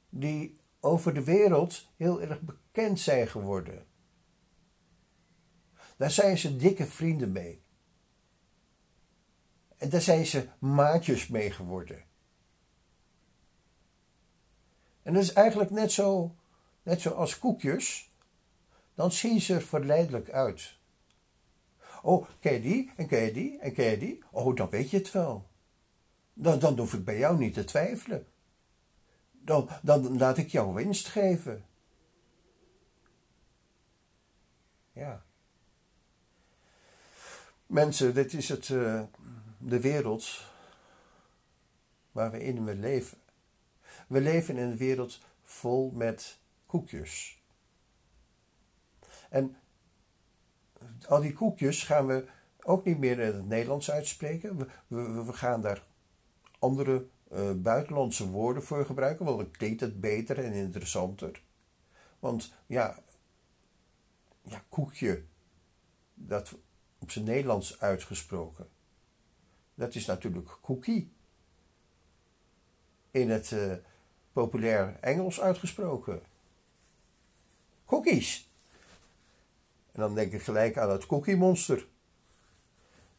die 0.08 0.60
over 0.80 1.14
de 1.14 1.24
wereld 1.24 1.86
heel 1.96 2.20
erg 2.20 2.40
bekend 2.40 3.00
zijn 3.00 3.28
geworden. 3.28 3.86
Daar 5.96 6.10
zijn 6.10 6.38
ze 6.38 6.56
dikke 6.56 6.86
vrienden 6.86 7.32
mee. 7.32 7.62
En 9.80 9.88
daar 9.88 10.00
zijn 10.00 10.26
ze 10.26 10.48
maatjes 10.58 11.28
mee 11.28 11.50
geworden. 11.50 12.04
En 15.02 15.14
dat 15.14 15.22
is 15.22 15.32
eigenlijk 15.32 15.70
net 15.70 15.92
zo, 15.92 16.34
net 16.82 17.00
zoals 17.00 17.38
koekjes. 17.38 18.10
Dan 18.94 19.12
zien 19.12 19.40
ze 19.40 19.54
er 19.54 19.62
verleidelijk 19.62 20.30
uit. 20.30 20.78
Oh, 22.02 22.26
ken 22.40 22.52
je 22.52 22.60
die? 22.60 22.92
En 22.96 23.06
ken 23.06 23.22
je 23.22 23.32
die? 23.32 23.58
En 23.58 23.72
ken 23.72 23.90
je 23.90 23.98
die? 23.98 24.22
Oh, 24.30 24.56
dan 24.56 24.68
weet 24.68 24.90
je 24.90 24.96
het 24.96 25.10
wel. 25.12 25.48
Dan, 26.32 26.58
dan 26.58 26.78
hoef 26.78 26.94
ik 26.94 27.04
bij 27.04 27.18
jou 27.18 27.38
niet 27.38 27.54
te 27.54 27.64
twijfelen. 27.64 28.26
Dan, 29.30 29.68
dan 29.82 30.18
laat 30.18 30.36
ik 30.36 30.48
jou 30.48 30.74
winst 30.74 31.06
geven. 31.08 31.64
Ja. 34.92 35.22
Mensen, 37.66 38.14
dit 38.14 38.32
is 38.32 38.48
het, 38.48 38.68
uh, 38.68 39.02
de 39.60 39.80
wereld 39.80 40.44
waar 42.12 42.30
we 42.30 42.42
in 42.42 42.64
we 42.64 42.74
leven. 42.74 43.18
We 44.06 44.20
leven 44.20 44.56
in 44.56 44.70
een 44.70 44.76
wereld 44.76 45.20
vol 45.42 45.90
met 45.90 46.38
koekjes. 46.66 47.42
En 49.28 49.56
al 51.06 51.20
die 51.20 51.32
koekjes 51.32 51.82
gaan 51.82 52.06
we 52.06 52.28
ook 52.62 52.84
niet 52.84 52.98
meer 52.98 53.18
in 53.18 53.34
het 53.34 53.46
Nederlands 53.46 53.90
uitspreken. 53.90 54.56
We, 54.56 54.66
we, 55.24 55.32
gaan 55.32 55.60
daar 55.60 55.86
andere 56.58 57.06
uh, 57.32 57.52
buitenlandse 57.52 58.28
woorden 58.28 58.62
voor 58.62 58.86
gebruiken, 58.86 59.24
want 59.24 59.38
dan 59.38 59.50
klinkt 59.50 59.80
het 59.80 60.00
beter 60.00 60.44
en 60.44 60.52
interessanter. 60.52 61.42
Want 62.18 62.54
ja, 62.66 62.98
ja 64.42 64.64
koekje, 64.68 65.24
dat 66.14 66.54
op 66.98 67.10
zijn 67.10 67.24
Nederlands 67.24 67.80
uitgesproken 67.80 68.68
dat 69.80 69.94
is 69.94 70.06
natuurlijk 70.06 70.58
cookie. 70.60 71.12
In 73.10 73.30
het 73.30 73.50
uh, 73.50 73.72
populair 74.32 74.96
Engels 75.00 75.40
uitgesproken. 75.40 76.22
Cookies. 77.84 78.48
En 79.92 80.00
dan 80.00 80.14
denk 80.14 80.32
ik 80.32 80.42
gelijk 80.42 80.78
aan 80.78 80.90
het 80.90 81.06
Cookie 81.06 81.36
Monster. 81.36 81.88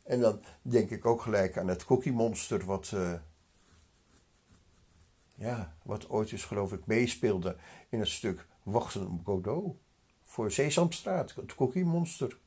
En 0.03 0.19
dan 0.19 0.41
denk 0.61 0.89
ik 0.89 1.05
ook 1.05 1.21
gelijk 1.21 1.57
aan 1.57 1.67
het 1.67 1.85
Cookie 1.85 2.11
Monster 2.11 2.65
wat, 2.65 2.91
uh, 2.93 3.13
ja, 5.35 5.75
wat 5.83 6.09
ooit 6.09 6.31
eens 6.31 6.45
geloof 6.45 6.73
ik 6.73 6.85
meespeelde 6.85 7.57
in 7.89 7.99
het 7.99 8.09
stuk 8.09 8.47
Wachten 8.63 9.07
op 9.07 9.25
Godot 9.25 9.77
voor 10.25 10.51
Sesamstraat, 10.51 11.35
het 11.35 11.55
Cookie 11.55 11.85
Monster. 11.85 12.37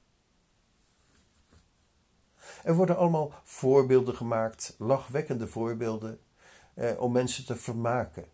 Er 2.63 2.75
worden 2.75 2.97
allemaal 2.97 3.33
voorbeelden 3.43 4.15
gemaakt, 4.15 4.75
lachwekkende 4.79 5.47
voorbeelden, 5.47 6.21
eh, 6.75 7.01
om 7.01 7.13
mensen 7.13 7.47
te 7.47 7.57
vermaken. 7.57 8.25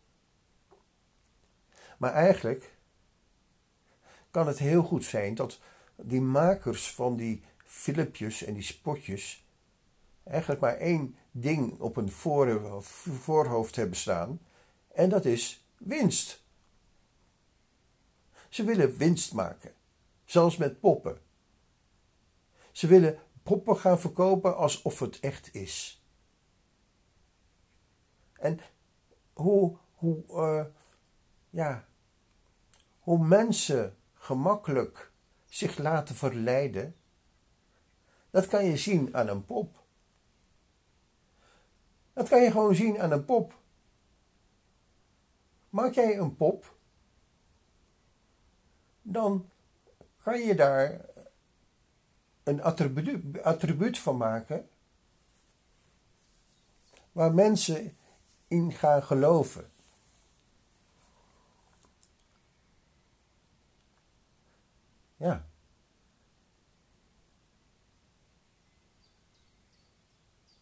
Maar 1.99 2.13
eigenlijk 2.13 2.75
kan 4.31 4.47
het 4.47 4.59
heel 4.59 4.83
goed 4.83 5.05
zijn 5.05 5.35
dat 5.35 5.61
die 5.97 6.21
makers 6.21 6.95
van 6.95 7.17
die 7.17 7.43
filmpjes 7.65 8.43
en 8.43 8.55
die 8.55 8.63
spotjes 8.63 9.45
eigenlijk 10.25 10.61
maar 10.61 10.77
één 10.77 11.17
ding 11.31 11.81
op 11.81 11.97
een 11.97 12.11
voorhoofd 13.21 13.77
hebben 13.77 13.97
staan, 13.97 14.41
en 14.93 15.09
dat 15.09 15.25
is 15.25 15.65
winst. 15.77 16.43
Ze 18.49 18.65
willen 18.65 18.97
winst 18.97 19.33
maken, 19.33 19.73
zelfs 20.25 20.57
met 20.57 20.81
poppen. 20.81 21.21
Ze 22.73 22.87
willen 22.87 23.19
poppen 23.51 23.77
gaan 23.77 24.01
verkopen 24.01 24.57
alsof 24.57 24.99
het 24.99 25.21
echt 25.21 25.55
is. 25.55 26.05
En 28.33 28.61
hoe, 29.33 29.77
hoe, 29.95 30.25
uh, 30.29 30.65
ja, 31.51 31.89
hoe 32.99 33.27
mensen 33.27 33.97
gemakkelijk 34.15 35.13
zich 35.47 35.79
laten 35.79 36.15
verleiden, 36.15 36.97
dat 38.31 38.47
kan 38.47 38.65
je 38.65 38.77
zien 38.77 39.17
aan 39.17 39.29
een 39.29 39.45
pop. 39.45 39.85
Dat 42.13 42.29
kan 42.29 42.43
je 42.43 42.51
gewoon 42.51 42.75
zien 42.75 43.01
aan 43.01 43.11
een 43.11 43.25
pop. 43.25 43.59
Maak 45.69 45.95
jij 45.95 46.19
een 46.19 46.37
pop, 46.37 46.77
dan 49.03 49.51
kan 50.23 50.41
je 50.41 50.55
daar 50.55 51.10
een 52.43 52.63
attribuut, 53.43 53.99
van 53.99 54.17
maken 54.17 54.69
waar 57.13 57.35
mensen 57.35 57.97
in 58.49 58.73
gaan 58.73 59.03
geloven. 59.03 59.71
Ja. 65.17 65.49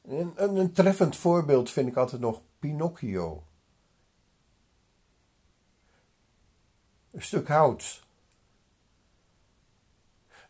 Een, 0.02 0.58
een, 0.58 0.72
treffend 0.72 1.16
voorbeeld 1.16 1.70
vind 1.70 1.88
ik 1.88 1.96
altijd 1.96 2.20
nog 2.20 2.42
Pinocchio. 2.58 3.46
Een 7.10 7.22
stuk 7.22 7.48
hout. 7.48 8.06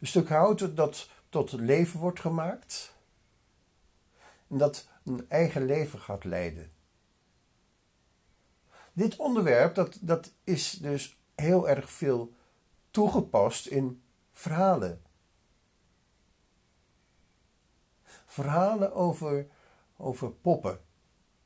Een 0.01 0.07
stuk 0.07 0.29
hout 0.29 0.77
dat 0.77 1.09
tot 1.29 1.53
leven 1.53 2.01
wordt 2.01 2.21
gemaakt. 2.21 2.97
En 4.49 4.59
dat 4.59 4.89
een 5.05 5.29
eigen 5.29 5.65
leven 5.65 5.99
gaat 5.99 6.25
leiden. 6.25 6.71
Dit 8.93 9.17
onderwerp 9.17 9.75
dat, 9.75 9.99
dat 10.01 10.33
is 10.45 10.71
dus 10.71 11.19
heel 11.35 11.69
erg 11.69 11.91
veel 11.91 12.35
toegepast 12.91 13.67
in 13.67 14.03
verhalen. 14.33 15.03
Verhalen 18.27 18.95
over, 18.95 19.47
over 19.97 20.31
poppen 20.31 20.81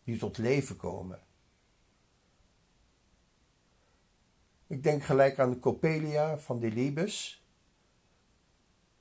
die 0.05 0.19
tot 0.19 0.39
leven 0.39 0.77
komen. 0.77 1.21
Ik 4.67 4.83
denk 4.83 5.03
gelijk 5.03 5.39
aan 5.39 5.51
de 5.51 5.59
Coppelia 5.59 6.39
van 6.39 6.59
Delibes. 6.59 7.42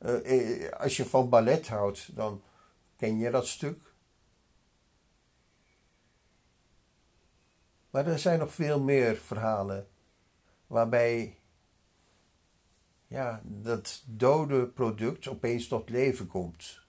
Uh, 0.05 0.69
als 0.71 0.97
je 0.97 1.05
van 1.05 1.29
ballet 1.29 1.67
houdt, 1.67 2.15
dan 2.15 2.41
ken 2.95 3.17
je 3.17 3.31
dat 3.31 3.47
stuk. 3.47 3.93
Maar 7.89 8.07
er 8.07 8.19
zijn 8.19 8.39
nog 8.39 8.53
veel 8.53 8.79
meer 8.79 9.15
verhalen 9.15 9.87
waarbij 10.67 11.37
ja, 13.07 13.41
dat 13.43 14.03
dode 14.05 14.67
product 14.67 15.27
opeens 15.27 15.67
tot 15.67 15.89
leven 15.89 16.27
komt. 16.27 16.81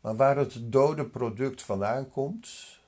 Maar 0.00 0.16
waar 0.16 0.36
het 0.36 0.72
dode 0.72 1.06
product 1.06 1.62
vandaan 1.62 2.10
komt, 2.10 2.78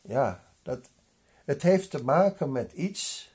ja, 0.00 0.44
dat, 0.62 0.90
het 1.44 1.62
heeft 1.62 1.90
te 1.90 2.04
maken 2.04 2.52
met 2.52 2.72
iets 2.72 3.30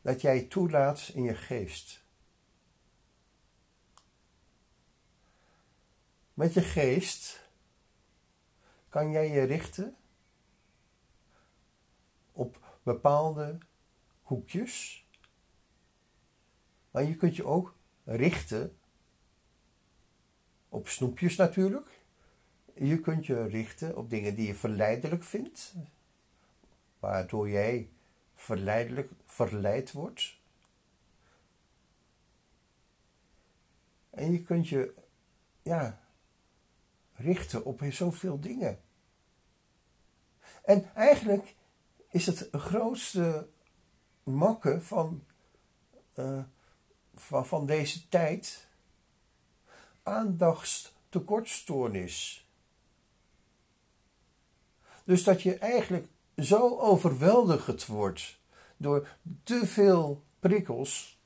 dat 0.00 0.20
jij 0.20 0.42
toelaat 0.42 1.10
in 1.14 1.22
je 1.22 1.34
geest. 1.34 2.04
Met 6.34 6.54
je 6.54 6.62
geest 6.62 7.48
kan 8.88 9.10
jij 9.10 9.30
je 9.30 9.42
richten 9.42 9.96
op 12.32 12.78
bepaalde 12.82 13.58
hoekjes. 14.22 15.06
Maar 16.90 17.02
je 17.02 17.16
kunt 17.16 17.36
je 17.36 17.44
ook 17.44 17.74
richten 18.04 18.78
op 20.68 20.88
snoepjes 20.88 21.36
natuurlijk. 21.36 21.99
Je 22.82 23.00
kunt 23.00 23.26
je 23.26 23.46
richten 23.46 23.96
op 23.96 24.10
dingen 24.10 24.34
die 24.34 24.46
je 24.46 24.54
verleidelijk 24.54 25.24
vindt, 25.24 25.74
waardoor 26.98 27.48
jij 27.48 27.88
verleidelijk 28.34 29.10
verleid 29.26 29.92
wordt. 29.92 30.38
En 34.10 34.32
je 34.32 34.42
kunt 34.42 34.68
je 34.68 34.94
ja, 35.62 36.00
richten 37.14 37.64
op 37.64 37.82
zoveel 37.88 38.40
dingen. 38.40 38.80
En 40.62 40.94
eigenlijk 40.94 41.54
is 42.10 42.26
het 42.26 42.48
grootste 42.52 43.48
makke 44.22 44.80
van, 44.80 45.24
uh, 46.14 46.44
van, 47.14 47.46
van 47.46 47.66
deze 47.66 48.08
tijd 48.08 48.68
aandachtstekortstoornis. 50.02 52.44
Dus 55.10 55.24
dat 55.24 55.42
je 55.42 55.54
eigenlijk 55.54 56.06
zo 56.36 56.78
overweldigd 56.78 57.86
wordt 57.86 58.38
door 58.76 59.08
te 59.42 59.66
veel 59.66 60.24
prikkels 60.40 61.18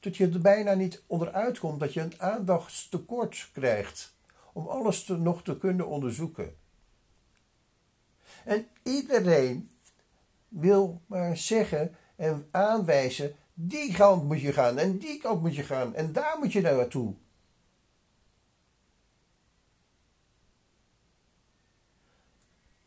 dat 0.00 0.16
je 0.16 0.28
er 0.28 0.40
bijna 0.40 0.74
niet 0.74 1.02
onderuit 1.06 1.58
komt, 1.58 1.80
dat 1.80 1.92
je 1.92 2.00
een 2.00 2.20
aandachtstekort 2.20 3.50
krijgt 3.52 4.14
om 4.52 4.66
alles 4.66 5.06
nog 5.06 5.42
te 5.42 5.58
kunnen 5.58 5.86
onderzoeken. 5.86 6.56
En 8.44 8.66
iedereen 8.82 9.70
wil 10.48 11.00
maar 11.06 11.36
zeggen 11.36 11.96
en 12.16 12.48
aanwijzen, 12.50 13.34
die 13.54 13.92
kant 13.92 14.24
moet 14.24 14.40
je 14.40 14.52
gaan 14.52 14.78
en 14.78 14.98
die 14.98 15.18
kant 15.18 15.40
moet 15.42 15.56
je 15.56 15.62
gaan 15.62 15.94
en 15.94 16.12
daar 16.12 16.36
moet 16.38 16.52
je 16.52 16.60
naartoe. 16.60 17.14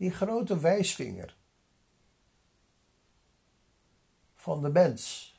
Die 0.02 0.12
grote 0.12 0.60
wijsvinger 0.60 1.36
van 4.36 4.62
de 4.62 4.70
mens 4.70 5.34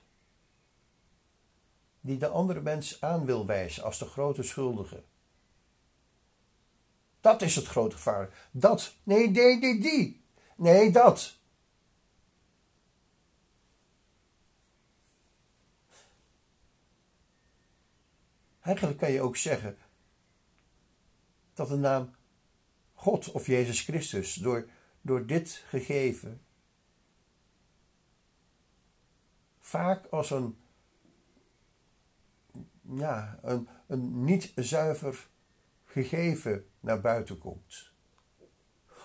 die 2.00 2.18
de 2.18 2.28
andere 2.28 2.60
mens 2.60 3.00
aan 3.00 3.24
wil 3.24 3.46
wijzen 3.46 3.82
als 3.82 3.98
de 3.98 4.04
grote 4.04 4.42
schuldige. 4.42 5.02
Dat 7.20 7.42
is 7.42 7.56
het 7.56 7.66
grote 7.66 7.96
gevaar. 7.96 8.48
Dat. 8.50 8.94
Nee, 9.02 9.30
nee, 9.30 9.58
nee, 9.58 9.80
die. 9.80 10.24
Nee, 10.56 10.90
dat. 10.90 11.38
Eigenlijk 18.60 18.98
kan 18.98 19.12
je 19.12 19.20
ook 19.20 19.36
zeggen 19.36 19.78
dat 21.54 21.68
de 21.68 21.76
naam 21.76 22.14
God 23.02 23.32
of 23.32 23.46
Jezus 23.46 23.80
Christus 23.80 24.34
door, 24.34 24.68
door 25.00 25.26
dit 25.26 25.64
gegeven 25.66 26.40
vaak 29.58 30.06
als 30.06 30.30
een 30.30 30.56
ja, 32.94 33.38
een, 33.42 33.68
een 33.86 34.24
niet 34.24 34.52
zuiver 34.56 35.28
gegeven 35.84 36.66
naar 36.80 37.00
buiten 37.00 37.38
komt. 37.38 37.90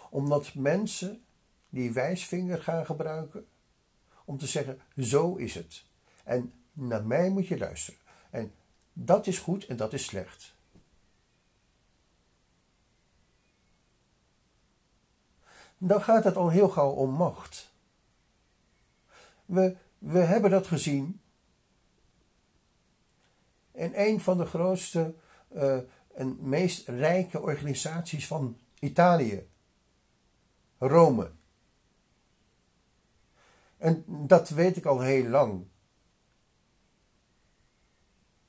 Omdat 0.09 0.53
mensen 0.53 1.23
die 1.69 1.91
wijsvinger 1.91 2.63
gaan 2.63 2.85
gebruiken 2.85 3.47
om 4.25 4.37
te 4.37 4.47
zeggen: 4.47 4.81
zo 4.97 5.35
is 5.35 5.55
het. 5.55 5.85
En 6.23 6.53
naar 6.73 7.05
mij 7.05 7.29
moet 7.29 7.47
je 7.47 7.57
luisteren. 7.57 7.99
En 8.29 8.53
dat 8.93 9.27
is 9.27 9.39
goed 9.39 9.65
en 9.65 9.77
dat 9.77 9.93
is 9.93 10.05
slecht. 10.05 10.55
Dan 15.77 16.01
gaat 16.01 16.23
het 16.23 16.35
al 16.35 16.49
heel 16.49 16.69
gauw 16.69 16.91
om 16.91 17.09
macht. 17.09 17.73
We, 19.45 19.75
we 19.97 20.19
hebben 20.19 20.51
dat 20.51 20.67
gezien 20.67 21.21
in 23.71 23.91
een 23.95 24.21
van 24.21 24.37
de 24.37 24.45
grootste 24.45 25.13
uh, 25.55 25.77
en 26.13 26.37
meest 26.39 26.87
rijke 26.87 27.41
organisaties 27.41 28.27
van 28.27 28.57
Italië, 28.79 29.47
Rome. 30.77 31.31
En 33.77 34.03
dat 34.07 34.49
weet 34.49 34.77
ik 34.77 34.85
al 34.85 35.01
heel 35.01 35.27
lang. 35.27 35.65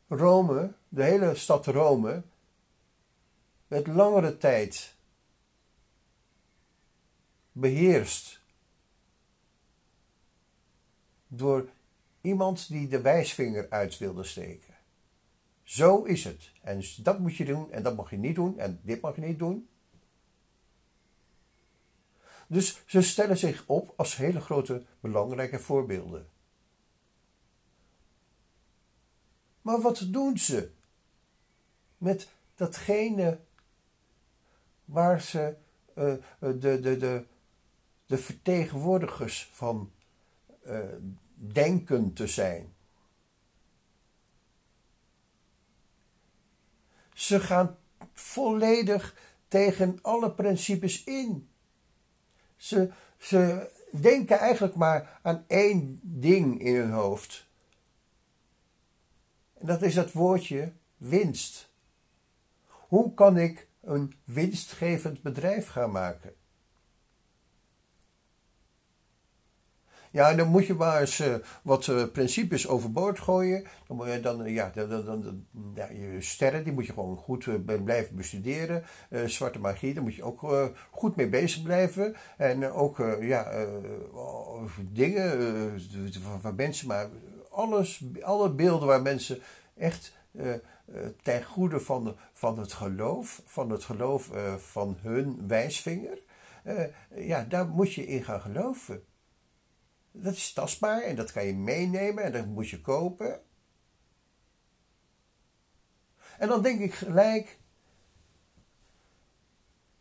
Rome, 0.08 0.74
de 0.88 1.02
hele 1.02 1.34
stad 1.34 1.66
Rome, 1.66 2.22
werd 3.66 3.86
langere 3.86 4.36
tijd 4.36 4.96
beheerst 7.60 8.40
door 11.26 11.68
iemand 12.20 12.68
die 12.68 12.88
de 12.88 13.00
wijsvinger 13.00 13.70
uit 13.70 13.98
wilde 13.98 14.24
steken. 14.24 14.74
Zo 15.62 16.02
is 16.02 16.24
het. 16.24 16.52
En 16.62 16.82
dat 17.02 17.18
moet 17.18 17.36
je 17.36 17.44
doen 17.44 17.72
en 17.72 17.82
dat 17.82 17.96
mag 17.96 18.10
je 18.10 18.16
niet 18.16 18.34
doen 18.34 18.58
en 18.58 18.80
dit 18.82 19.00
mag 19.00 19.14
je 19.14 19.20
niet 19.20 19.38
doen. 19.38 19.68
Dus 22.46 22.82
ze 22.86 23.02
stellen 23.02 23.38
zich 23.38 23.64
op 23.66 23.92
als 23.96 24.16
hele 24.16 24.40
grote 24.40 24.84
belangrijke 25.00 25.58
voorbeelden. 25.58 26.28
Maar 29.62 29.80
wat 29.80 30.06
doen 30.08 30.38
ze 30.38 30.70
met 31.98 32.28
datgene 32.54 33.40
waar 34.84 35.20
ze 35.20 35.56
uh, 35.94 36.14
de, 36.38 36.58
de, 36.58 36.96
de, 36.96 37.26
de 38.08 38.18
vertegenwoordigers 38.18 39.50
van 39.52 39.92
uh, 40.66 40.78
denken 41.34 42.12
te 42.12 42.26
zijn? 42.26 42.74
Ze 47.12 47.40
gaan 47.40 47.76
volledig 48.12 49.14
tegen 49.48 49.98
alle 50.02 50.32
principes 50.32 51.04
in. 51.04 51.48
Ze, 52.56 52.92
ze 53.18 53.70
denken 54.00 54.38
eigenlijk 54.38 54.74
maar 54.74 55.20
aan 55.22 55.44
één 55.46 56.00
ding 56.02 56.60
in 56.60 56.74
hun 56.74 56.90
hoofd. 56.90 57.46
En 59.54 59.66
dat 59.66 59.82
is 59.82 59.94
dat 59.94 60.12
woordje 60.12 60.72
winst. 60.96 61.70
Hoe 62.66 63.14
kan 63.14 63.36
ik 63.36 63.68
een 63.80 64.14
winstgevend 64.24 65.22
bedrijf 65.22 65.68
gaan 65.68 65.90
maken? 65.90 66.37
Ja, 70.10 70.34
dan 70.34 70.48
moet 70.48 70.66
je 70.66 70.74
maar 70.74 71.00
eens 71.00 71.20
uh, 71.20 71.34
wat 71.62 71.86
uh, 71.86 72.04
principes 72.12 72.68
overboord 72.68 73.20
gooien. 73.20 73.64
Dan 73.86 73.96
moet 73.96 74.06
je 74.06 74.20
dan, 74.20 74.52
ja, 74.52 74.70
dan, 74.74 74.88
dan, 74.88 75.04
dan 75.04 75.46
ja, 75.74 75.88
je 75.90 76.16
sterren, 76.20 76.64
die 76.64 76.72
moet 76.72 76.86
je 76.86 76.92
gewoon 76.92 77.16
goed 77.16 77.48
blijven 77.84 78.16
bestuderen. 78.16 78.84
zwarte 79.26 79.58
magie, 79.58 79.94
daar 79.94 80.02
moet 80.02 80.14
je 80.14 80.22
ook 80.22 80.72
goed 80.90 81.16
mee 81.16 81.28
bezig 81.28 81.62
blijven. 81.62 82.16
En 82.36 82.72
ook, 82.72 82.98
ja, 83.20 83.66
dingen 84.90 85.38
waar 86.42 86.54
mensen 86.54 86.88
maar, 86.88 87.08
alles, 87.50 88.04
alle 88.20 88.50
beelden 88.50 88.88
waar 88.88 89.02
mensen 89.02 89.38
echt 89.76 90.12
ten 91.22 91.44
goede 91.44 91.80
van, 91.80 92.16
van 92.32 92.58
het 92.58 92.72
geloof, 92.72 93.42
van 93.44 93.70
het 93.70 93.84
geloof 93.84 94.30
van 94.56 94.96
hun 95.00 95.44
wijsvinger. 95.46 96.18
ja, 97.14 97.46
daar 97.48 97.66
moet 97.66 97.92
je 97.92 98.06
in 98.06 98.24
gaan 98.24 98.40
geloven. 98.40 99.02
Dat 100.10 100.34
is 100.34 100.52
tastbaar 100.52 101.02
en 101.02 101.16
dat 101.16 101.32
kan 101.32 101.44
je 101.44 101.54
meenemen 101.54 102.24
en 102.24 102.32
dat 102.32 102.46
moet 102.46 102.68
je 102.68 102.80
kopen. 102.80 103.40
En 106.38 106.48
dan 106.48 106.62
denk 106.62 106.80
ik 106.80 106.94
gelijk 106.94 107.58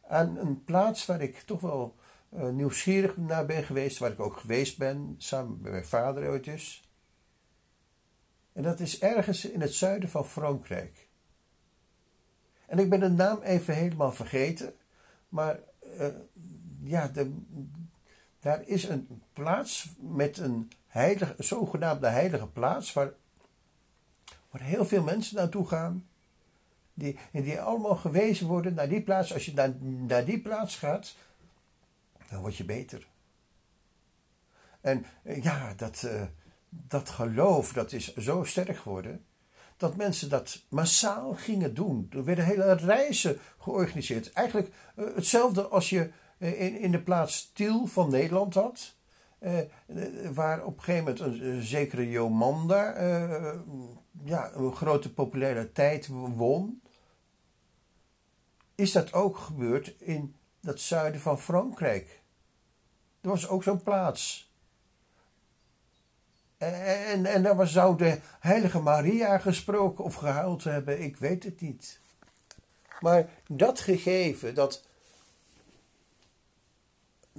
aan 0.02 0.38
een 0.38 0.64
plaats 0.64 1.06
waar 1.06 1.22
ik 1.22 1.40
toch 1.40 1.62
wel 1.62 1.96
uh, 2.34 2.50
nieuwsgierig 2.50 3.18
naar 3.18 3.46
ben 3.46 3.64
geweest, 3.64 3.98
waar 3.98 4.12
ik 4.12 4.20
ook 4.20 4.38
geweest 4.38 4.78
ben, 4.78 5.16
samen 5.18 5.62
met 5.62 5.72
mijn 5.72 5.86
vader 5.86 6.30
ooit 6.30 6.48
eens. 6.48 6.90
En 8.54 8.64
dat 8.64 8.80
is 8.80 9.00
ergens 9.00 9.46
in 9.46 9.62
het 9.62 9.74
zuiden 9.74 10.10
van 10.10 10.26
Frankrijk. 10.26 11.08
En 12.66 12.80
ik 12.80 12.90
ben 12.90 13.00
de 13.00 13.10
naam 13.10 13.42
even 13.42 13.76
helemaal 13.76 14.12
vergeten, 14.12 14.74
maar 15.30 15.60
uh, 16.00 16.08
ja, 16.84 17.08
de, 17.08 17.36
daar 18.48 18.64
is 18.66 18.84
een 18.84 19.22
plaats 19.34 19.90
met 20.00 20.38
een, 20.38 20.72
heilige, 20.88 21.36
zogenaamde 21.38 22.08
heilige 22.08 22.48
plaats 22.48 22.94
waar, 22.94 23.12
waar 24.50 24.62
heel 24.62 24.86
veel 24.86 25.04
mensen 25.04 25.36
naartoe 25.36 25.68
gaan. 25.68 26.08
Die, 26.94 27.20
en 27.32 27.44
die 27.44 27.62
allemaal 27.62 27.96
gewezen 27.96 28.48
worden 28.48 28.74
naar 28.74 28.90
die 28.90 29.02
plaats. 29.02 29.34
Als 29.34 29.46
je 29.46 29.54
naar, 29.54 29.76
naar 29.82 30.26
die 30.26 30.40
plaats 30.40 30.76
gaat, 30.76 31.16
dan 32.30 32.40
word 32.40 32.56
je 32.56 32.66
beter. 32.66 33.08
En 34.82 35.06
eh, 35.24 35.44
ja, 35.44 35.74
dat, 35.74 36.02
uh, 36.06 36.24
dat 36.70 37.10
geloof 37.10 37.74
dat 37.74 37.92
is 37.92 38.16
zo 38.16 38.44
sterk 38.44 38.78
geworden. 38.78 39.26
Dat 39.78 39.96
mensen 39.96 40.30
dat 40.30 40.62
massaal 40.70 41.34
gingen 41.34 41.74
doen. 41.74 42.08
Er 42.12 42.24
werden 42.24 42.46
hele 42.46 42.74
reizen 42.74 43.40
georganiseerd. 43.58 44.32
Eigenlijk 44.32 44.74
uh, 44.96 45.16
hetzelfde 45.16 45.68
als 45.68 45.90
je 45.90 46.02
eh, 46.02 46.12
in, 46.38 46.80
in 46.80 46.92
de 46.92 47.02
plaats 47.02 47.52
Tiel 47.54 47.86
van 47.86 48.10
Nederland 48.10 48.54
had. 48.54 48.96
Uh, 49.40 49.60
waar 50.34 50.64
op 50.64 50.78
een 50.78 50.84
gegeven 50.84 51.04
moment 51.20 51.42
een, 51.42 51.62
zekere 51.62 52.10
Jomanda 52.10 52.94
ja, 54.24 54.52
een 54.54 54.76
grote 54.76 55.14
populariteit 55.14 56.08
won. 56.08 56.82
Is 58.76 58.92
dat 58.92 59.14
ook 59.14 59.38
gebeurd 59.38 59.96
in 60.00 60.36
dat 60.62 60.80
zuiden 60.80 61.22
van 61.22 61.40
Frankrijk? 61.40 62.22
Er 63.22 63.30
was 63.30 63.48
ook 63.48 63.64
zo'n 63.64 63.84
plaats. 63.84 64.52
En, 66.58 67.26
en 67.26 67.44
daar 67.44 67.68
zou 67.68 67.98
de 67.98 68.20
heilige 68.40 68.80
Maria 68.80 69.38
gesproken 69.38 70.04
of 70.04 70.16
gehuild 70.16 70.64
hebben, 70.64 71.02
ik 71.02 71.18
weet 71.18 71.44
het 71.44 71.62
niet. 71.62 72.00
Maar 73.00 73.30
dat 73.48 73.80
gegeven, 73.80 74.56
dat 74.56 74.87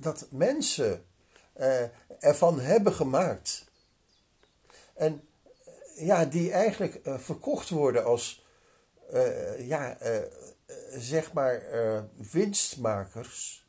dat 0.00 0.26
mensen 0.30 1.04
uh, 1.56 1.82
ervan 2.18 2.60
hebben 2.60 2.92
gemaakt. 2.92 3.70
En 4.94 5.28
uh, 5.96 6.06
ja, 6.06 6.24
die 6.24 6.52
eigenlijk 6.52 7.06
uh, 7.06 7.18
verkocht 7.18 7.68
worden 7.68 8.04
als, 8.04 8.46
ja, 9.58 9.98
zeg 10.90 11.32
maar, 11.32 11.62
winstmakers. 12.32 13.66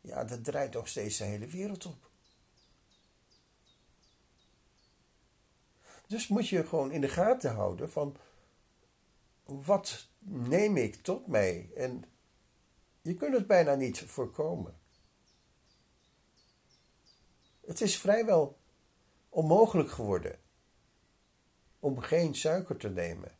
Ja, 0.00 0.24
dat 0.24 0.44
draait 0.44 0.72
nog 0.72 0.88
steeds 0.88 1.16
de 1.16 1.24
hele 1.24 1.46
wereld 1.46 1.86
op. 1.86 2.10
Dus 6.06 6.28
moet 6.28 6.48
je 6.48 6.66
gewoon 6.66 6.90
in 6.90 7.00
de 7.00 7.08
gaten 7.08 7.54
houden 7.54 7.90
van 7.90 8.16
wat 9.44 10.06
neem 10.24 10.76
ik 10.76 11.02
tot 11.02 11.26
mij 11.26 11.70
en 11.76 12.04
je 13.02 13.14
kunt 13.14 13.34
het 13.34 13.46
bijna 13.46 13.74
niet 13.74 14.00
voorkomen. 14.00 14.80
Het 17.66 17.80
is 17.80 17.98
vrijwel 17.98 18.58
onmogelijk 19.28 19.90
geworden 19.90 20.38
om 21.78 22.00
geen 22.00 22.34
suiker 22.34 22.76
te 22.76 22.88
nemen. 22.88 23.36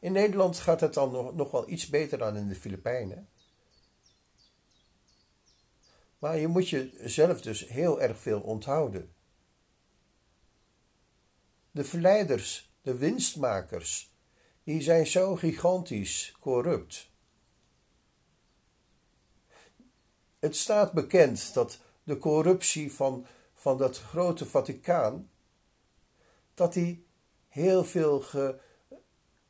In 0.00 0.12
Nederland 0.12 0.58
gaat 0.58 0.80
het 0.80 0.94
dan 0.94 1.36
nog, 1.36 1.50
wel 1.50 1.68
iets 1.68 1.88
beter 1.88 2.18
dan 2.18 2.36
in 2.36 2.48
de 2.48 2.54
Filipijnen. 2.54 3.28
Maar 6.18 6.38
je 6.38 6.48
moet 6.48 6.68
jezelf 6.68 7.40
dus 7.40 7.68
heel 7.68 8.00
erg 8.00 8.18
veel 8.18 8.40
onthouden. 8.40 9.14
De 11.70 11.84
verleiders, 11.84 12.72
de 12.82 12.96
winstmakers, 12.96 14.13
die 14.64 14.82
zijn 14.82 15.06
zo 15.06 15.36
gigantisch 15.36 16.36
corrupt. 16.40 17.10
Het 20.38 20.56
staat 20.56 20.92
bekend 20.92 21.54
dat 21.54 21.78
de 22.02 22.18
corruptie 22.18 22.92
van, 22.92 23.26
van 23.54 23.78
dat 23.78 23.98
grote 23.98 24.46
Vaticaan, 24.46 25.30
dat 26.54 26.72
die 26.72 27.06
heel 27.48 27.84
veel 27.84 28.20
ge, 28.20 28.58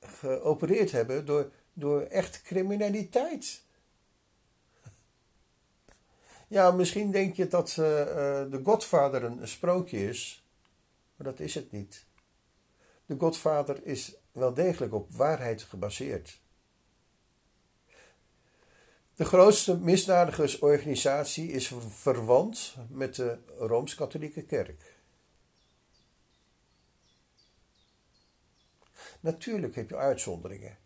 geopereerd 0.01 0.91
hebben 0.91 1.27
door, 1.27 1.53
door 1.73 2.01
echt 2.03 2.43
criminaliteit. 2.43 3.63
Ja, 6.49 6.71
misschien 6.71 7.11
denk 7.11 7.35
je 7.35 7.49
dat 7.49 7.69
uh, 7.69 7.77
de 7.77 8.61
Godvader 8.65 9.25
een 9.25 9.49
sprookje 9.49 10.09
is, 10.09 10.45
maar 11.17 11.27
dat 11.27 11.41
is 11.41 11.55
het 11.55 11.73
niet. 11.73 12.07
De 13.07 13.17
Godvader 13.19 13.87
is 13.87 14.17
wel 14.35 14.55
degelijk 14.55 14.93
op 14.93 15.13
waarheid 15.13 15.63
gebaseerd. 15.63 16.41
De 19.15 19.25
grootste 19.25 19.79
misdadigersorganisatie 19.79 21.51
is 21.51 21.75
verwant 21.89 22.77
met 22.89 23.15
de 23.15 23.39
Rooms-Katholieke 23.59 24.43
Kerk. 24.43 24.95
Natuurlijk 29.21 29.75
heb 29.75 29.89
je 29.89 29.97
uitzonderingen. 29.97 30.79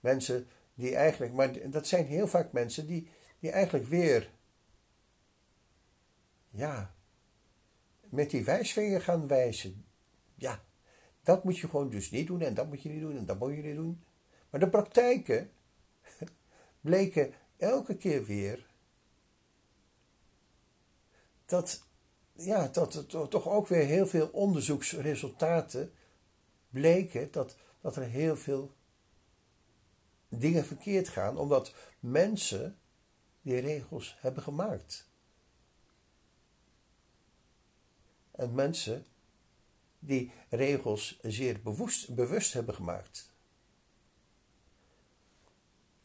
Mensen 0.00 0.48
die 0.74 0.94
eigenlijk, 0.94 1.32
maar 1.32 1.70
dat 1.70 1.86
zijn 1.86 2.06
heel 2.06 2.28
vaak 2.28 2.52
mensen 2.52 2.86
die, 2.86 3.10
die 3.38 3.50
eigenlijk 3.50 3.86
weer, 3.86 4.30
ja, 6.50 6.94
met 8.08 8.30
die 8.30 8.44
wijsvinger 8.44 9.00
gaan 9.00 9.26
wijzen. 9.26 9.84
Ja, 10.34 10.64
dat 11.28 11.44
moet 11.44 11.58
je 11.58 11.68
gewoon 11.68 11.90
dus 11.90 12.10
niet 12.10 12.26
doen 12.26 12.40
en 12.40 12.54
dat 12.54 12.66
moet 12.66 12.82
je 12.82 12.88
niet 12.88 13.00
doen 13.00 13.16
en 13.16 13.24
dat 13.24 13.38
moet 13.38 13.54
je 13.54 13.62
niet 13.62 13.76
doen. 13.76 14.02
Maar 14.50 14.60
de 14.60 14.68
praktijken 14.68 15.50
bleken 16.80 17.34
elke 17.56 17.96
keer 17.96 18.24
weer 18.24 18.66
dat, 21.44 21.84
ja, 22.32 22.68
dat 22.68 22.94
er 22.94 23.28
toch 23.28 23.48
ook 23.48 23.66
weer 23.66 23.84
heel 23.84 24.06
veel 24.06 24.28
onderzoeksresultaten 24.28 25.92
bleken 26.70 27.32
dat, 27.32 27.56
dat 27.80 27.96
er 27.96 28.02
heel 28.02 28.36
veel 28.36 28.74
dingen 30.28 30.64
verkeerd 30.64 31.08
gaan, 31.08 31.38
omdat 31.38 31.74
mensen 32.00 32.78
die 33.42 33.58
regels 33.60 34.16
hebben 34.20 34.42
gemaakt. 34.42 35.08
En 38.30 38.54
mensen 38.54 39.06
die 39.98 40.32
regels 40.48 41.18
zeer 41.22 41.62
bewust, 41.62 42.14
bewust 42.14 42.52
hebben 42.52 42.74
gemaakt. 42.74 43.32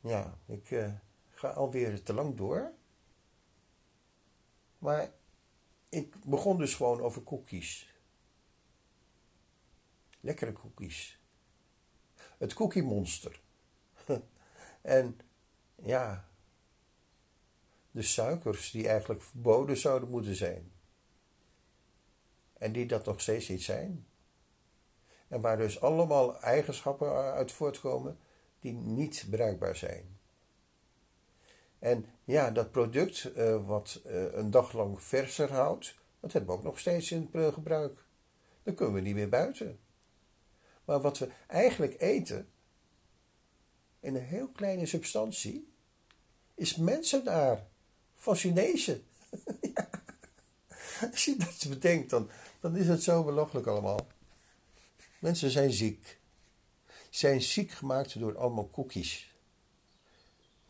Ja, 0.01 0.37
ik 0.45 0.71
uh, 0.71 0.93
ga 1.29 1.49
alweer 1.49 2.03
te 2.03 2.13
lang 2.13 2.37
door. 2.37 2.73
Maar 4.77 5.11
ik 5.89 6.25
begon 6.25 6.57
dus 6.57 6.75
gewoon 6.75 7.01
over 7.01 7.23
cookies. 7.23 7.93
Lekkere 10.19 10.53
cookies. 10.53 11.19
Het 12.37 12.53
cookie 12.53 12.83
monster. 12.83 13.41
en 14.81 15.19
ja, 15.75 16.29
de 17.91 18.01
suikers 18.01 18.71
die 18.71 18.87
eigenlijk 18.87 19.21
verboden 19.21 19.77
zouden 19.77 20.09
moeten 20.09 20.35
zijn. 20.35 20.72
En 22.53 22.71
die 22.71 22.85
dat 22.85 23.05
nog 23.05 23.21
steeds 23.21 23.47
niet 23.47 23.63
zijn. 23.63 24.07
En 25.27 25.41
waar 25.41 25.57
dus 25.57 25.81
allemaal 25.81 26.41
eigenschappen 26.41 27.11
uit 27.33 27.51
voortkomen 27.51 28.19
die 28.59 28.73
niet 28.73 29.25
bruikbaar 29.29 29.75
zijn. 29.75 30.19
En 31.79 32.05
ja, 32.23 32.51
dat 32.51 32.71
product 32.71 33.31
uh, 33.35 33.67
wat 33.67 34.01
uh, 34.05 34.33
een 34.33 34.51
dag 34.51 34.73
lang 34.73 35.01
verser 35.01 35.51
houdt, 35.51 35.95
dat 36.19 36.33
hebben 36.33 36.51
we 36.51 36.57
ook 36.57 36.63
nog 36.63 36.79
steeds 36.79 37.11
in 37.11 37.29
gebruik. 37.31 38.05
Dan 38.63 38.73
kunnen 38.73 38.93
we 38.93 39.01
niet 39.01 39.15
meer 39.15 39.29
buiten. 39.29 39.79
Maar 40.85 41.01
wat 41.01 41.17
we 41.17 41.29
eigenlijk 41.47 42.01
eten, 42.01 42.49
in 43.99 44.15
een 44.15 44.23
heel 44.23 44.47
kleine 44.47 44.85
substantie, 44.85 45.73
is 46.55 46.75
mensenaar 46.75 47.67
van 48.15 48.35
Chinezen. 48.35 49.03
Als 51.11 51.25
je 51.25 51.35
dat 51.37 51.65
bedenkt, 51.69 52.09
dan, 52.09 52.29
dan 52.59 52.75
is 52.75 52.87
het 52.87 53.03
zo 53.03 53.23
belachelijk 53.23 53.67
allemaal. 53.67 54.07
Mensen 55.19 55.49
zijn 55.49 55.71
ziek. 55.71 56.19
Zijn 57.09 57.41
ziek 57.41 57.71
gemaakt 57.71 58.19
door 58.19 58.37
allemaal 58.37 58.67
koekjes. 58.67 59.35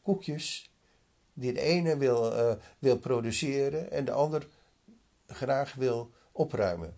Koekjes 0.02 0.72
die 1.34 1.54
de 1.54 1.60
ene 1.62 1.98
wil, 1.98 2.34
uh, 2.34 2.56
wil 2.80 2.98
produceren 2.98 3.92
en 3.92 4.06
de 4.06 4.12
ander 4.12 4.48
graag 5.28 5.74
wil 5.74 6.12
opruimen. 6.32 6.98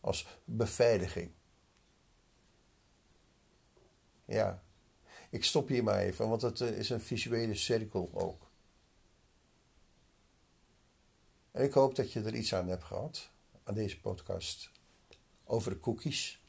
Als 0.00 0.26
beveiliging. 0.44 1.30
Ja, 4.24 4.62
ik 5.30 5.44
stop 5.44 5.68
hier 5.68 5.84
maar 5.84 5.98
even, 5.98 6.28
want 6.28 6.42
het 6.42 6.60
eh, 6.60 6.78
is 6.78 6.90
een 6.90 7.00
visuele 7.00 7.54
cirkel 7.54 8.10
ook. 8.12 8.49
En 11.52 11.64
ik 11.64 11.72
hoop 11.72 11.94
dat 11.94 12.12
je 12.12 12.22
er 12.22 12.34
iets 12.34 12.54
aan 12.54 12.68
hebt 12.68 12.84
gehad, 12.84 13.30
aan 13.64 13.74
deze 13.74 14.00
podcast 14.00 14.70
over 15.44 15.70
de 15.70 15.78
cookies. 15.78 16.40